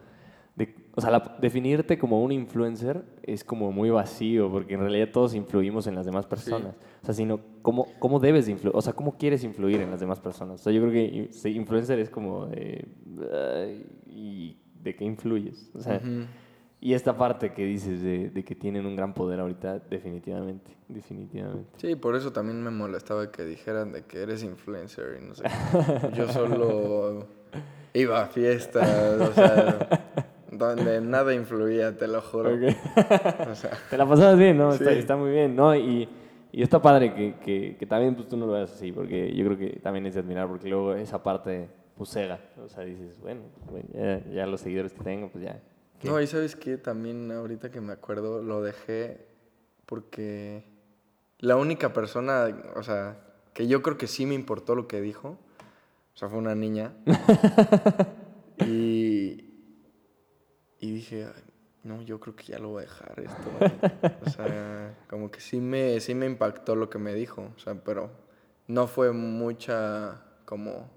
[0.94, 5.34] o sea, la- definirte como un influencer es como muy vacío, porque en realidad todos
[5.34, 6.74] influimos en las demás personas.
[7.02, 8.76] O sea, sino, ¿cómo, cómo debes de influir?
[8.76, 10.60] O sea, ¿cómo quieres influir en las demás personas?
[10.60, 12.86] O sea, yo creo que influencer es como, de,
[14.06, 15.70] ¿y de qué influyes?
[15.74, 16.00] O sea,
[16.82, 21.68] y esta parte que dices de, de que tienen un gran poder ahorita, definitivamente, definitivamente.
[21.76, 25.44] Sí, por eso también me molestaba que dijeran de que eres influencer y no sé.
[26.14, 27.26] Yo solo
[27.92, 30.29] iba a fiestas, o sea,
[30.68, 32.54] donde nada influía, te lo juro.
[32.54, 32.76] Ok.
[33.50, 34.72] O sea, Te la pasabas bien, ¿no?
[34.72, 34.98] Está, Sí.
[34.98, 35.74] está muy bien, ¿no?
[35.74, 36.08] Y,
[36.52, 39.44] y está padre que, que, que también pues, tú no lo veas así, porque yo
[39.46, 42.40] creo que también es de admirar, porque luego esa parte pues cega.
[42.64, 43.42] O sea, dices, bueno,
[43.92, 45.60] ya, ya los seguidores que tengo, pues ya.
[45.98, 46.08] ¿qué?
[46.08, 49.26] no, y sabes qué, también ahorita que me acuerdo, lo dejé
[49.86, 50.64] porque
[51.40, 52.46] la única persona,
[52.76, 53.18] o sea,
[53.52, 55.36] que yo creo que sí me importó lo que dijo,
[56.14, 56.92] o sea, fue una niña.
[60.80, 61.42] y, dije, "Ay,
[61.82, 63.50] no, yo creo que ya lo voy a dejar esto.
[64.26, 67.74] o sea, como que sí me, sí me impactó lo que me dijo, o sea,
[67.74, 68.10] pero
[68.66, 70.90] no fue mucha como...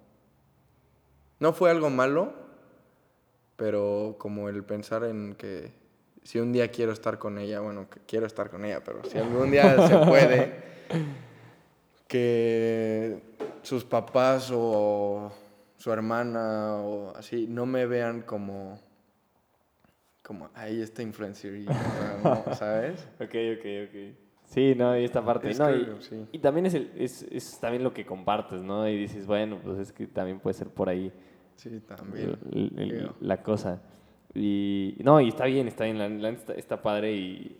[1.39, 2.34] No fue algo malo,
[3.56, 5.74] pero como el pensar en que
[6.24, 9.17] si un día quiero estar con ella, bueno, que quiero estar con ella, pero si
[9.17, 10.63] algún día se puede,
[12.08, 13.22] que
[13.62, 15.32] sus papás o
[15.78, 18.80] su hermana o así no me vean como
[20.24, 23.08] como ahí está influencer y, no, ¿sabes?
[23.20, 24.18] Ok, ok, ok.
[24.46, 25.50] Sí, no, y esta parte.
[25.52, 26.26] Es no, que, y, sí.
[26.32, 28.88] y también es, el, es, es también lo que compartes, ¿no?
[28.88, 31.12] Y dices, bueno, pues es que también puede ser por ahí
[31.56, 32.38] Sí, también.
[32.52, 33.82] el- el- la cosa.
[34.34, 37.58] Y no, y está bien, está bien, la, la está, está padre y,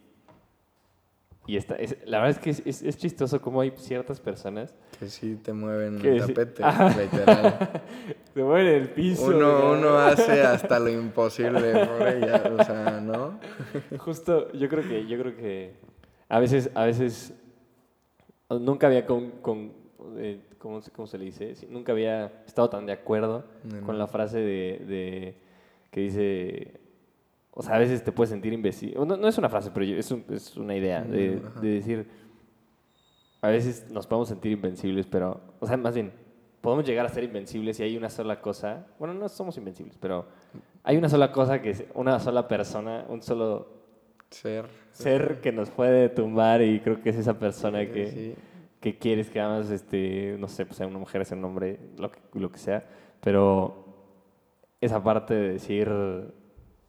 [1.45, 4.73] y está, es- la verdad es que es, es, es chistoso cómo hay ciertas personas
[4.99, 6.63] Que sí te mueven el tapete,
[7.01, 7.84] literal.
[8.34, 9.25] se mueven en el piso.
[9.27, 13.39] Uno, uno hace hasta lo imposible por ella, o sea, ¿no?
[13.99, 15.73] Justo, yo creo que, yo creo que
[16.29, 17.34] a veces, a veces
[18.49, 19.73] nunca había con, con
[20.17, 21.56] eh, ¿cómo, se- cómo se le dice?
[21.56, 23.45] Sí, nunca había estado tan de acuerdo
[23.86, 25.36] con la frase de, de-
[25.91, 26.82] que dice,
[27.55, 28.93] o sea, a veces te puedes sentir imbécil.
[28.95, 31.59] No, no es una frase, pero yo- es, un- es una idea de, Mm, ajá.
[31.61, 32.07] de decir,
[33.41, 36.11] a veces nos podemos sentir invencibles, pero, o sea, más bien,
[36.61, 38.87] podemos llegar a ser invencibles si hay una sola cosa.
[38.97, 40.25] Bueno, no somos invencibles, pero
[40.83, 43.67] hay una sola cosa que es una sola persona, un solo
[44.29, 44.65] Ser.
[44.91, 48.35] ser que nos puede tumbar y creo que es esa persona Sí, que, sí.
[48.79, 52.09] que quieres que amas, este, no sé, pues sea una mujer, sea un hombre, lo
[52.11, 52.83] que, lo que sea,
[53.21, 53.85] pero
[54.81, 55.87] esa parte de decir,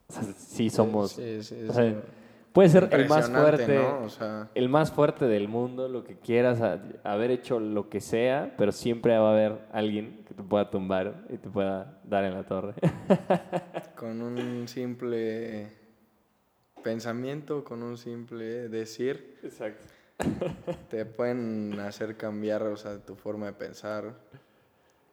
[0.09, 1.75] o sea, sí somos, Sí, sí, o sí.
[1.75, 2.03] sea,
[2.53, 4.05] puede ser el más fuerte, ¿no?
[4.05, 8.01] O sea, el más fuerte del mundo, lo que quieras, a- haber hecho lo que
[8.01, 12.25] sea, pero siempre va a haber alguien que te pueda tumbar y te pueda dar
[12.25, 12.75] en la torre.
[13.97, 15.69] con un simple
[16.83, 19.87] pensamiento, con un simple decir, Exacto.
[20.91, 24.15] te pueden hacer cambiar, o sea, tu forma de pensar.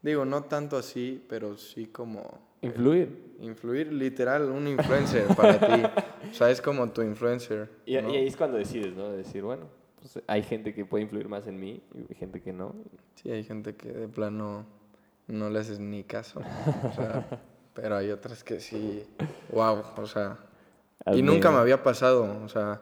[0.01, 2.21] Digo, no tanto así, pero sí como
[2.62, 3.32] Influir.
[3.39, 5.84] influir, literal, un influencer para ti.
[6.32, 7.69] O sea, es como tu influencer.
[7.86, 8.10] Y, ¿no?
[8.10, 9.12] y ahí es cuando decides, ¿no?
[9.12, 9.67] Decir, bueno,
[10.00, 12.74] pues hay gente que puede influir más en mí y hay gente que no.
[13.15, 14.65] Sí, hay gente que de plano
[15.28, 16.39] no le haces ni caso.
[16.39, 17.26] O sea,
[17.74, 19.04] pero hay otras que sí,
[19.52, 20.38] wow, o sea,
[21.13, 22.82] y nunca me había pasado, o sea,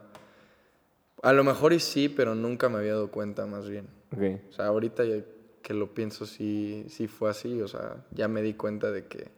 [1.22, 3.88] a lo mejor y sí, pero nunca me había dado cuenta más bien.
[4.14, 4.42] Ok.
[4.50, 5.24] O sea, ahorita ya
[5.62, 9.30] que lo pienso sí, sí fue así, o sea, ya me di cuenta de que,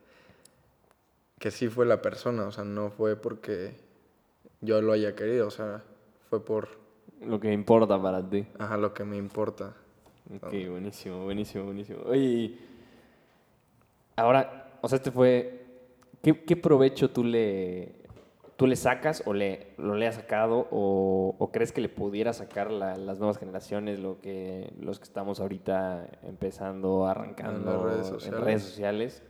[1.41, 3.73] que sí fue la persona, o sea, no fue porque
[4.61, 5.83] yo lo haya querido, o sea,
[6.29, 6.69] fue por,
[7.19, 8.45] Lo que importa para ti.
[8.59, 9.73] ajá, lo que me importa.
[10.35, 12.01] Ok, buenísimo, buenísimo, buenísimo.
[12.05, 12.57] Oye,
[14.15, 15.65] ahora, o sea, este fue,
[16.21, 17.95] ¿qué, qué provecho tú le,
[18.55, 22.33] tú le sacas o le, lo le has sacado o, o crees que le pudiera
[22.33, 28.39] sacar la- las nuevas generaciones, lo que, los que estamos ahorita empezando, arrancando redes en
[28.39, 29.23] redes sociales?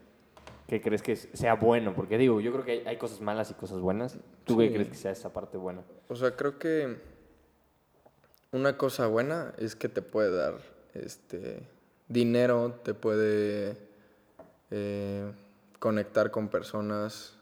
[0.67, 1.93] ¿Qué crees que sea bueno?
[1.93, 4.17] Porque digo, yo creo que hay, cosas malas y cosas buenas.
[4.45, 5.81] ¿Tú qué crees que sea esa parte buena?
[6.07, 6.97] O sea, creo que
[8.51, 10.55] una cosa buena es que te puede dar
[10.93, 11.67] este
[12.07, 13.77] dinero, te puede
[14.69, 15.31] eh,
[15.79, 17.35] conectar con personas.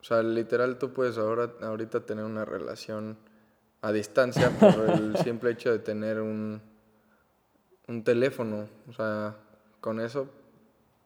[0.00, 3.16] O sea, literal tú puedes ahora ahorita tener una relación
[3.82, 6.60] a distancia por el simple hecho de tener un,
[7.86, 8.68] un teléfono.
[8.88, 9.36] O sea,
[9.80, 10.28] con eso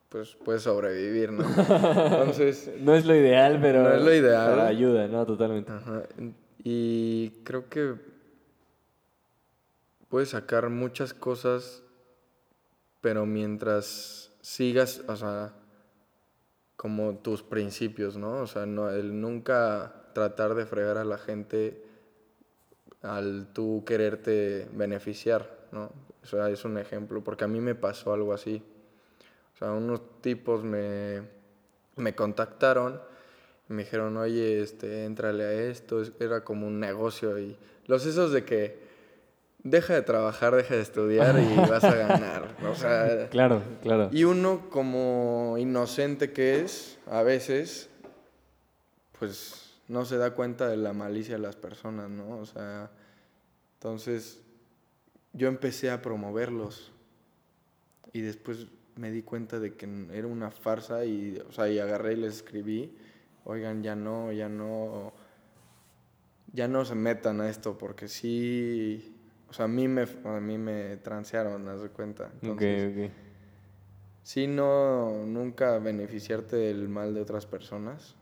[0.09, 1.45] pues puedes sobrevivir, ¿no?
[1.47, 4.51] Entonces, No es lo ideal, pero, No es lo ideal.
[4.51, 5.27] pero ayuda, ¿no?
[5.27, 5.73] Totalmente.
[5.73, 6.03] Ajá,
[6.62, 7.95] Y creo que
[10.09, 11.83] puedes sacar muchas cosas,
[13.01, 15.53] pero mientras sigas, o sea,
[16.77, 18.40] como tus principios, ¿no?
[18.42, 21.83] O sea, no, el nunca tratar de fregar a la gente
[23.03, 25.90] al tú quererte beneficiar, ¿no?
[26.23, 28.62] O sea, es un ejemplo, porque a mí me pasó algo así.
[29.57, 31.23] O sea, unos tipos me,
[31.97, 33.01] me contactaron
[33.69, 36.01] me dijeron, oye, este, éntrale a esto.
[36.01, 38.79] Es- Era como un negocio y los esos de que
[39.64, 42.57] deja de trabajar, deja de estudiar y vas a ganar.
[42.64, 44.09] O sea, Claro, claro.
[44.12, 47.88] y uno como inocente que es, a veces,
[49.19, 52.38] pues no se da cuenta de la malicia de las personas, ¿no?
[52.38, 52.90] O sea,
[53.75, 54.40] entonces
[55.33, 56.92] yo empecé a promoverlos
[58.12, 58.66] y después
[58.97, 62.37] me di cuenta de que era una farsa y, o sea, y agarré y les
[62.37, 62.97] escribí,
[63.45, 65.13] oigan, ya no, ya no,
[66.53, 69.15] ya no se metan a esto porque sí,
[69.49, 72.31] o sea, a mí me, a mí me transearon, haz de cuenta.
[72.43, 73.13] Entonces, ok, ok.
[74.23, 78.17] Sí, no, nunca beneficiarte del mal de otras personas,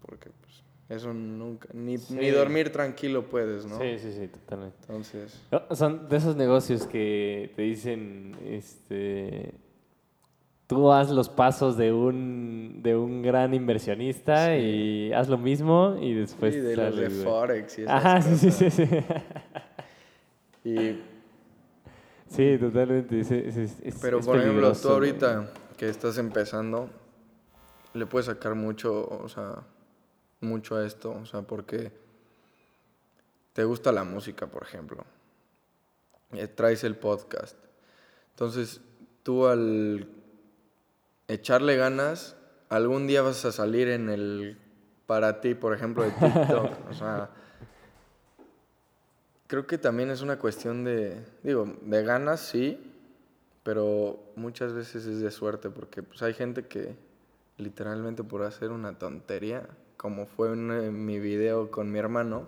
[0.00, 2.14] porque pues, eso nunca, ni, Sí.
[2.14, 3.78] ni dormir tranquilo puedes, ¿no?
[3.80, 4.76] Sí, sí, sí, totalmente.
[4.82, 5.40] Entonces,
[5.72, 9.52] Son de esos negocios que te dicen, este,
[10.70, 14.60] tú haz los pasos de un, de un gran inversionista Sí.
[14.62, 17.22] y haz lo mismo y después sí, de los de güey.
[17.24, 18.72] Forex y esas Ajá, sí, sí, cosas.
[18.74, 18.96] sí, sí.
[20.70, 21.00] Y,
[22.28, 23.18] Sí, totalmente.
[23.20, 26.88] es- es- es- es- pero es por ejemplo, tú ahorita que estás empezando,
[27.92, 29.64] le puedes sacar mucho, o sea,
[30.40, 31.90] mucho a esto, o sea, porque
[33.52, 35.04] te gusta la música, por ejemplo.
[36.32, 37.56] eh, traes el podcast.
[38.30, 38.80] Entonces,
[39.24, 40.06] tú al
[41.32, 42.36] echarle ganas,
[42.68, 44.58] algún día vas a salir en el
[45.06, 46.70] para ti, por ejemplo, de TikTok.
[46.90, 47.30] o sea,
[49.46, 52.78] creo que también es una cuestión de, digo, de ganas, sí,
[53.62, 56.94] pero muchas veces es de suerte, porque pues, hay gente que
[57.58, 62.46] literalmente por hacer una tontería, como fue en, mi video con mi hermano,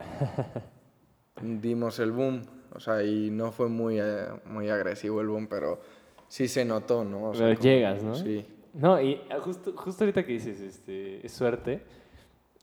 [1.43, 2.43] dimos el boom.
[2.75, 5.81] O sea, y no fue muy, eh, muy agresivo el boom, pero
[6.29, 7.31] sí se notó, ¿no?
[7.31, 8.15] O sea, Pero como- llegas, ¿no?
[8.15, 8.47] Sí.
[8.75, 11.83] No, y ah, justo, justo ahorita que dices, este, es suerte.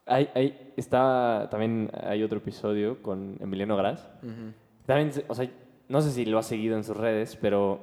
[0.06, 4.10] Hay, hay, estaba, también hay otro episodio con Emiliano Gras.
[4.86, 5.50] También, o sea,
[5.88, 7.80] no sé si lo ha seguido en sus redes, pero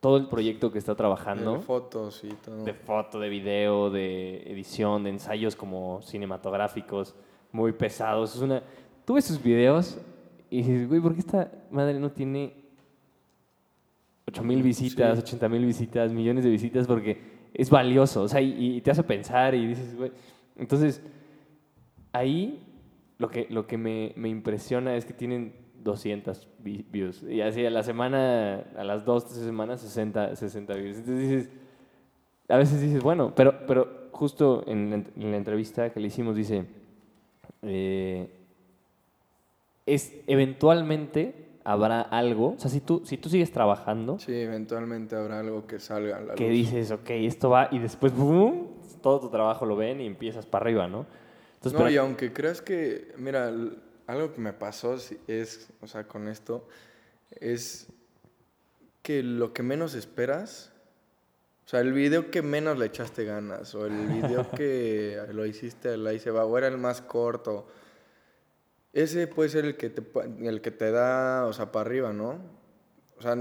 [0.00, 2.64] todo el proyecto que está trabajando, De fotos y todo.
[2.64, 7.14] de foto, de video, de edición, de ensayos como cinematográficos,
[7.52, 8.34] muy pesados.
[8.34, 8.62] Es una...
[9.04, 9.98] Tú ves sus videos
[10.50, 12.52] y dices, güey, ¿por qué esta madre no tiene
[14.26, 15.22] 8 mil visitas, Sí.
[15.22, 16.86] 80 mil visitas, millones de visitas?
[16.86, 20.10] Porque es valioso, o sea, y, te hace pensar y dices, güey.
[20.56, 21.00] Entonces,
[22.12, 22.60] ahí
[23.18, 25.52] lo que, lo que me, me impresiona es que tienen
[25.82, 27.22] 200 vi- views.
[27.22, 30.96] Y así a la semana, a las dos, tres semanas, 60, 60 views.
[30.98, 31.50] Entonces dices,
[32.48, 36.08] a veces dices, bueno, pero, pero justo en, la ent- en la entrevista que le
[36.08, 36.64] hicimos dice,
[37.62, 38.28] eh,
[39.86, 45.40] es eventualmente habrá algo, o sea, si tú, si tú sigues trabajando, Sí, eventualmente habrá
[45.40, 46.52] algo que salga a la que luz.
[46.52, 48.68] dices, ok, esto va, y después, boom,
[49.02, 51.06] todo tu trabajo lo ven y empiezas para arriba, ¿no?
[51.54, 53.50] Entonces, no, pero- y aunque creas que, mira,
[54.06, 54.96] algo que me pasó
[55.26, 56.68] es, o sea, con esto,
[57.40, 57.86] es
[59.02, 60.70] que lo que menos esperas,
[61.66, 65.96] o sea, el video que menos le echaste ganas, o el video que lo hiciste,
[65.96, 67.66] la hice va, o era el más corto,
[68.94, 70.02] ese puede ser el que te,
[70.40, 72.38] el que te da, o sea, para arriba, ¿no?
[73.18, 73.36] O sea,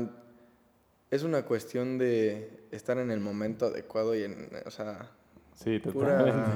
[1.11, 5.11] es una cuestión de estar en el momento adecuado y en, o sea,
[5.53, 6.55] sí, pura,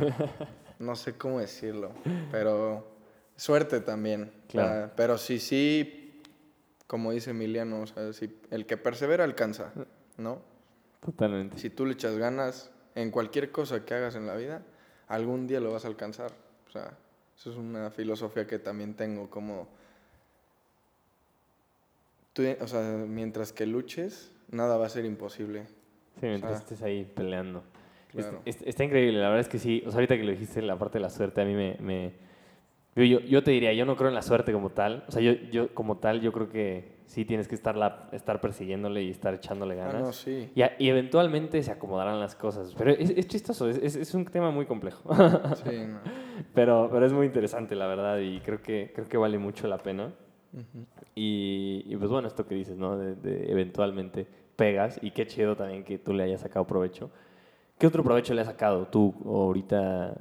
[0.79, 1.91] no sé cómo decirlo,
[2.31, 2.87] pero
[3.35, 4.31] suerte también.
[4.49, 4.91] Claro.
[4.95, 6.21] pero sí, sí,
[6.87, 9.73] como dice Emiliano, o sea, si el que persevera alcanza,
[10.17, 10.41] ¿no?
[11.05, 11.59] Totalmente.
[11.59, 14.63] Si tú le echas ganas en cualquier cosa que hagas en la vida,
[15.07, 16.31] algún día lo vas a alcanzar.
[16.67, 16.97] O sea,
[17.37, 19.67] eso es una filosofía que también tengo como...
[22.33, 25.65] Tú, o sea, mientras que luches, nada va a ser imposible.
[26.19, 27.63] Sí, mientras sea, estés ahí peleando.
[28.11, 28.41] Claro.
[28.45, 29.83] es- está increíble, la verdad es que sí.
[29.85, 31.77] O sea, ahorita que lo dijiste, la parte de la suerte a mí me...
[31.79, 32.13] me-
[32.95, 35.05] yo, yo, yo te diría, yo no creo en la suerte como tal.
[35.07, 38.39] O sea, yo, yo como tal, yo creo que sí tienes que estar, la, estar
[38.39, 40.01] persiguiéndole y estar echándole Ah, ganas.
[40.03, 40.51] no, sí.
[40.53, 42.75] y, a- y eventualmente se acomodarán las cosas.
[42.77, 45.09] Pero es, es chistoso, es, es- un tema muy complejo.
[45.63, 45.99] Sí, no.
[46.53, 49.79] pero, pero es muy interesante, la verdad, y creo que, creo que vale mucho la
[49.79, 50.13] pena.
[50.53, 50.85] Ujú.
[51.15, 52.97] Y, y, pues bueno, esto que dices, ¿no?
[52.97, 57.09] De, de eventualmente pegas y qué chido también que tú le hayas sacado provecho.
[57.77, 60.15] ¿Qué otro provecho le has sacado tú ahorita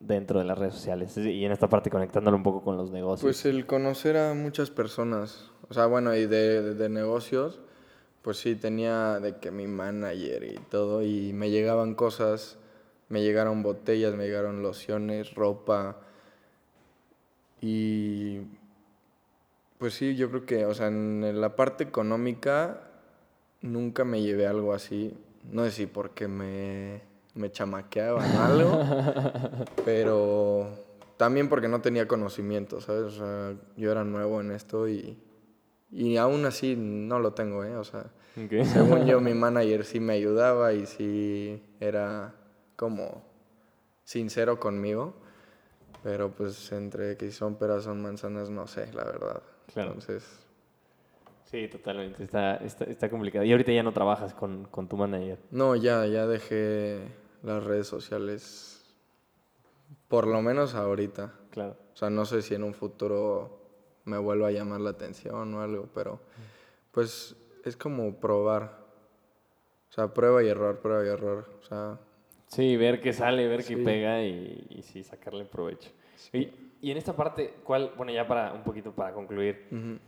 [0.00, 3.22] dentro de las redes sociales y en esta parte conectándolo un poco con los negocios?
[3.22, 7.60] Pues el conocer a muchas personas, o sea, bueno, y de, de- de negocios,
[8.22, 12.58] pues sí, tenía de que mi manager y todo, y me llegaban cosas,
[13.08, 15.96] me llegaron botellas, me llegaron lociones, ropa,
[17.60, 18.40] y
[19.78, 22.80] pues sí, yo creo que, o sea, en la parte económica
[23.62, 25.14] nunca me llevé algo así,
[25.50, 27.02] no sé si porque me,
[27.34, 28.80] me chamaqueaban algo,
[29.84, 30.70] pero
[31.16, 33.02] también porque no tenía conocimiento, ¿sabes?
[33.04, 35.18] O sea, yo era nuevo en esto y,
[35.90, 37.76] y aún así no lo tengo, ¿eh?
[37.76, 38.06] O sea,
[38.36, 38.64] Ok.
[38.64, 42.34] según yo mi manager sí me ayudaba y sí era
[42.76, 43.24] como
[44.04, 45.14] sincero conmigo,
[46.02, 49.42] pero pues entre que son peras son manzanas no sé, la verdad.
[49.72, 49.88] Claro.
[49.92, 50.24] Entonces,
[51.44, 52.24] Sí, totalmente.
[52.24, 53.44] Está, está, está complicado.
[53.44, 55.38] Y ahorita ya no trabajas con, con tu manager.
[55.52, 57.06] no, ya, ya dejé
[57.44, 58.84] las redes sociales,
[60.08, 61.32] por lo menos ahorita.
[61.50, 61.76] Claro.
[61.94, 63.65] O sea, no sé si en un futuro
[64.06, 66.20] me vuelva a llamar la atención o algo, pero
[66.92, 68.86] pues es como probar.
[69.90, 71.50] O sea, prueba y error, prueba y error.
[71.60, 71.98] O sea,
[72.48, 73.84] Sí, ver qué sale, ver qué Sí.
[73.84, 75.90] pega y, y sí, sacarle provecho.
[76.32, 76.48] Y,
[76.80, 79.98] y en esta parte, ¿cuál, bueno, ya para un poquito para concluir, ujú.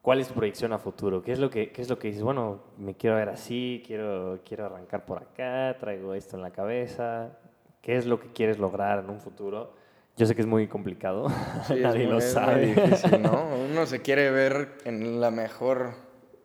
[0.00, 1.20] ¿cuál es tu proyección a futuro?
[1.20, 2.22] ¿Qué es lo que, qué es lo que dices?
[2.22, 7.36] Bueno, me quiero ver así, quiero, quiero arrancar por acá, traigo esto en la cabeza.
[7.82, 9.74] ¿Qué es lo que quieres lograr en un futuro?
[10.16, 11.28] Yo sé que es muy complicado,
[11.68, 12.66] Sí, nadie muy- lo sabe.
[12.66, 13.48] difícil, ¿no?
[13.70, 15.94] Uno se quiere ver en la mejor,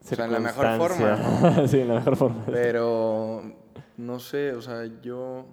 [0.01, 2.45] o sea, en la mejor forma, sí, en la mejor forma.
[2.45, 3.41] Pero
[3.97, 5.45] no sé, o sea, yo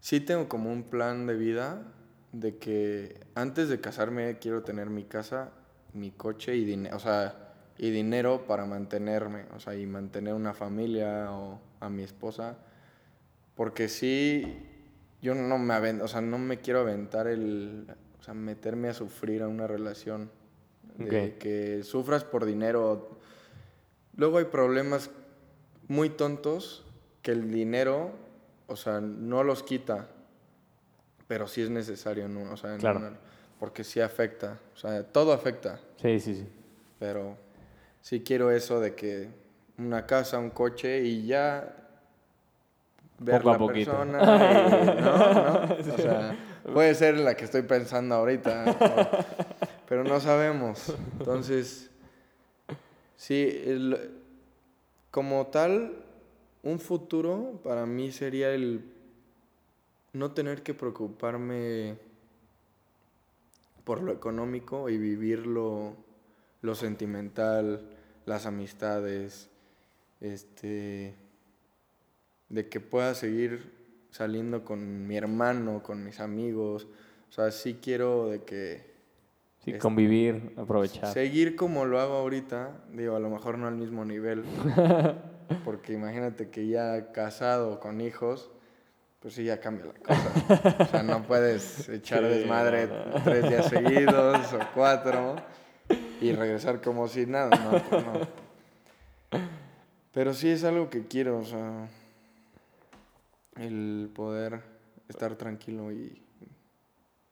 [0.00, 1.82] sí tengo como un plan de vida
[2.32, 5.50] de que antes de casarme quiero tener mi casa,
[5.92, 7.34] mi coche y dinero, o sea,
[7.78, 12.58] y dinero para mantenerme, o sea, y mantener una familia o a mi esposa,
[13.54, 14.66] porque sí
[15.22, 17.86] yo no me aven- o sea, no me quiero aventar el,
[18.20, 20.30] o sea, meterme a sufrir a una relación
[20.96, 21.38] de Ok.
[21.38, 23.18] que sufras por dinero.
[24.16, 25.10] Luego hay problemas
[25.88, 26.84] muy tontos
[27.22, 28.10] que el dinero,
[28.66, 30.08] o sea, no los quita,
[31.26, 32.52] pero sí es necesario, ¿no?
[32.52, 33.12] O sea, Claro.
[33.58, 36.48] porque sí afecta, o sea, todo afecta, Sí, sí, sí.
[36.98, 37.36] pero
[38.00, 39.28] sí quiero eso de que
[39.78, 41.77] una casa, un coche y ya
[43.18, 43.90] ver Poco a la poquito.
[43.90, 46.36] persona y- no, no, o sea,
[46.72, 49.24] puede ser la que estoy pensando ahorita, o-
[49.88, 50.92] pero no sabemos.
[51.18, 51.90] Entonces,
[53.16, 54.10] sí, el-
[55.10, 56.04] como tal,
[56.62, 58.84] un futuro para mí sería el
[60.12, 61.96] no tener que preocuparme
[63.84, 65.94] por lo económico y vivir lo,
[66.62, 67.80] lo sentimental,
[68.26, 69.48] las amistades,
[70.20, 71.14] este,
[72.48, 73.72] de que pueda seguir
[74.10, 76.86] saliendo con mi hermano, con mis amigos,
[77.28, 78.88] o sea, sí quiero de que
[79.64, 81.12] Sí, Es- convivir, aprovechar.
[81.12, 84.44] seguir como lo hago ahorita, digo, a lo mejor no al mismo nivel,
[85.64, 88.50] porque imagínate que ya casado con hijos,
[89.20, 90.76] pues sí, ya cambia la cosa.
[90.82, 93.22] O sea, no puedes echar Sí, desmadre no.
[93.24, 95.36] tres días seguidos o cuatro.
[96.20, 99.40] y regresar como si nada, no, pues no.
[100.12, 101.88] Pero sí es algo que quiero, o sea,
[103.58, 104.60] el poder
[105.08, 106.22] estar tranquilo y,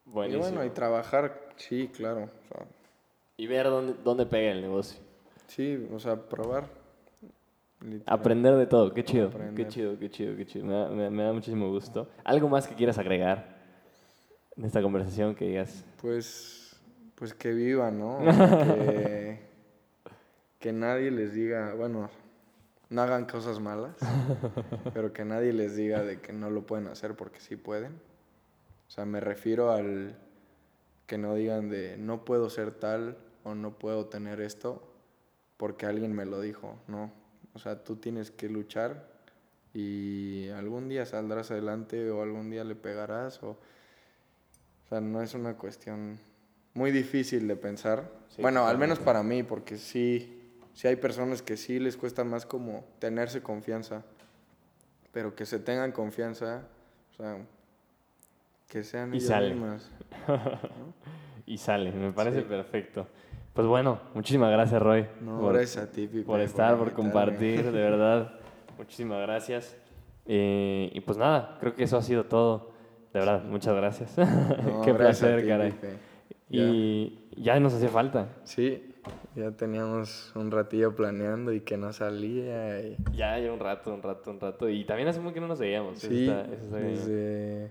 [0.06, 2.66] bueno, y trabajar, sí, claro, o sea,
[3.36, 5.00] Y ver dónde, dónde pega el negocio.
[5.46, 6.68] sí, o sea, probar.
[7.80, 8.02] literal.
[8.06, 10.64] Aprender de todo, qué chido, qué chido, qué chido, qué chido.
[10.64, 12.08] Me da, me- me da muchísimo gusto.
[12.24, 13.56] ¿Algo más que quieras agregar
[14.56, 15.84] en esta conversación que digas?
[16.00, 16.76] Pues,
[17.14, 18.18] pues que vivan, ¿no?
[18.64, 19.40] que,
[20.58, 22.08] que nadie les diga, bueno,
[22.88, 23.96] no hagan cosas malas,
[24.94, 27.94] pero que nadie les diga de que no lo pueden hacer porque sí pueden.
[28.86, 30.16] O sea, me refiero al
[31.06, 34.82] que no digan de no puedo ser tal o no puedo tener esto
[35.56, 37.12] porque alguien me lo dijo, no.
[37.54, 39.08] O sea, tú tienes que luchar
[39.72, 43.50] y algún día saldrás adelante o algún día le pegarás o...
[44.84, 46.20] O sea, no es una cuestión
[46.74, 48.08] muy difícil de pensar.
[48.28, 50.35] Sí, bueno, al menos para mí, porque sí,
[50.76, 54.04] sí hay personas que sí les cuesta más como tenerse confianza.
[55.12, 56.62] Pero que se tengan confianza,
[57.12, 57.38] o sea,
[58.68, 59.54] que sean Y ellas sale.
[59.54, 59.90] mismas.
[61.48, 62.46] Y sale, me parece Sí.
[62.48, 63.06] perfecto.
[63.54, 65.06] Pues bueno, muchísimas gracias, Roy.
[65.20, 67.10] No, por- gracias a ti, Pipe, por estar, por invitarme.
[67.12, 68.32] compartir, de verdad.
[68.76, 69.76] Muchísimas gracias.
[70.26, 72.72] Eh, y pues nada, creo que eso ha sido todo.
[73.14, 74.18] De verdad, muchas gracias.
[74.18, 74.24] No,
[74.84, 75.70] Qué gracias placer, ti, caray.
[75.70, 75.96] Pipe.
[76.50, 78.28] Y ya nos hacía falta.
[78.44, 78.95] Sí,
[79.34, 82.80] ya teníamos un ratillo planeando y que no salía.
[82.82, 84.68] y- Ya, ya un rato, un rato, un rato.
[84.68, 85.98] Y también hace mucho que no nos veíamos.
[85.98, 86.94] Eso Sí, está- eso está bien.
[86.94, 87.70] desde...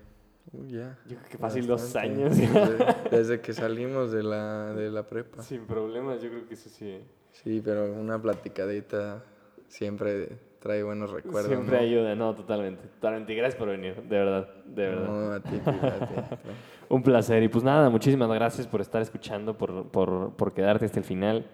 [0.52, 0.96] Uy, ya.
[1.08, 2.36] Yo creo que fácil dos años.
[2.38, 5.42] Desde, desde que salimos de la, de la prepa.
[5.42, 7.00] Sin problemas, yo creo que eso sí.
[7.32, 9.22] Sí, pero una platicadita
[9.68, 10.28] siempre
[10.66, 11.46] trae buenos recuerdos.
[11.46, 11.82] Siempre ¿no?
[11.82, 12.88] ayuda, no, totalmente.
[12.88, 13.32] Totalmente.
[13.32, 15.06] Y gracias por venir, de verdad, de verdad.
[15.06, 16.36] No, a ti, a ti.
[16.88, 17.42] Un placer.
[17.42, 21.46] Y pues nada, muchísimas gracias por estar escuchando, por, por, por quedarte hasta el final.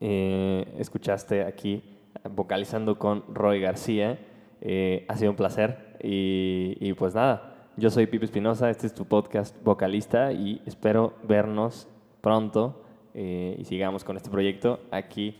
[0.00, 1.82] Eh, escuchaste aquí
[2.30, 4.18] vocalizando con Roy García.
[4.60, 5.96] Eh, ha sido un placer.
[6.02, 11.14] Y, y pues nada, yo soy Pipe Espinosa, este es tu podcast vocalista y espero
[11.22, 11.88] vernos
[12.20, 12.82] pronto
[13.14, 15.38] eh, y sigamos con este proyecto aquí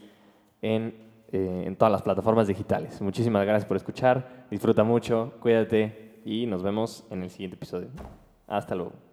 [0.61, 1.02] en,
[1.33, 3.01] eh, en todas las plataformas digitales.
[3.01, 7.89] Muchísimas gracias por escuchar, disfruta mucho, cuídate y nos vemos en el siguiente episodio.
[8.47, 9.12] Hasta luego.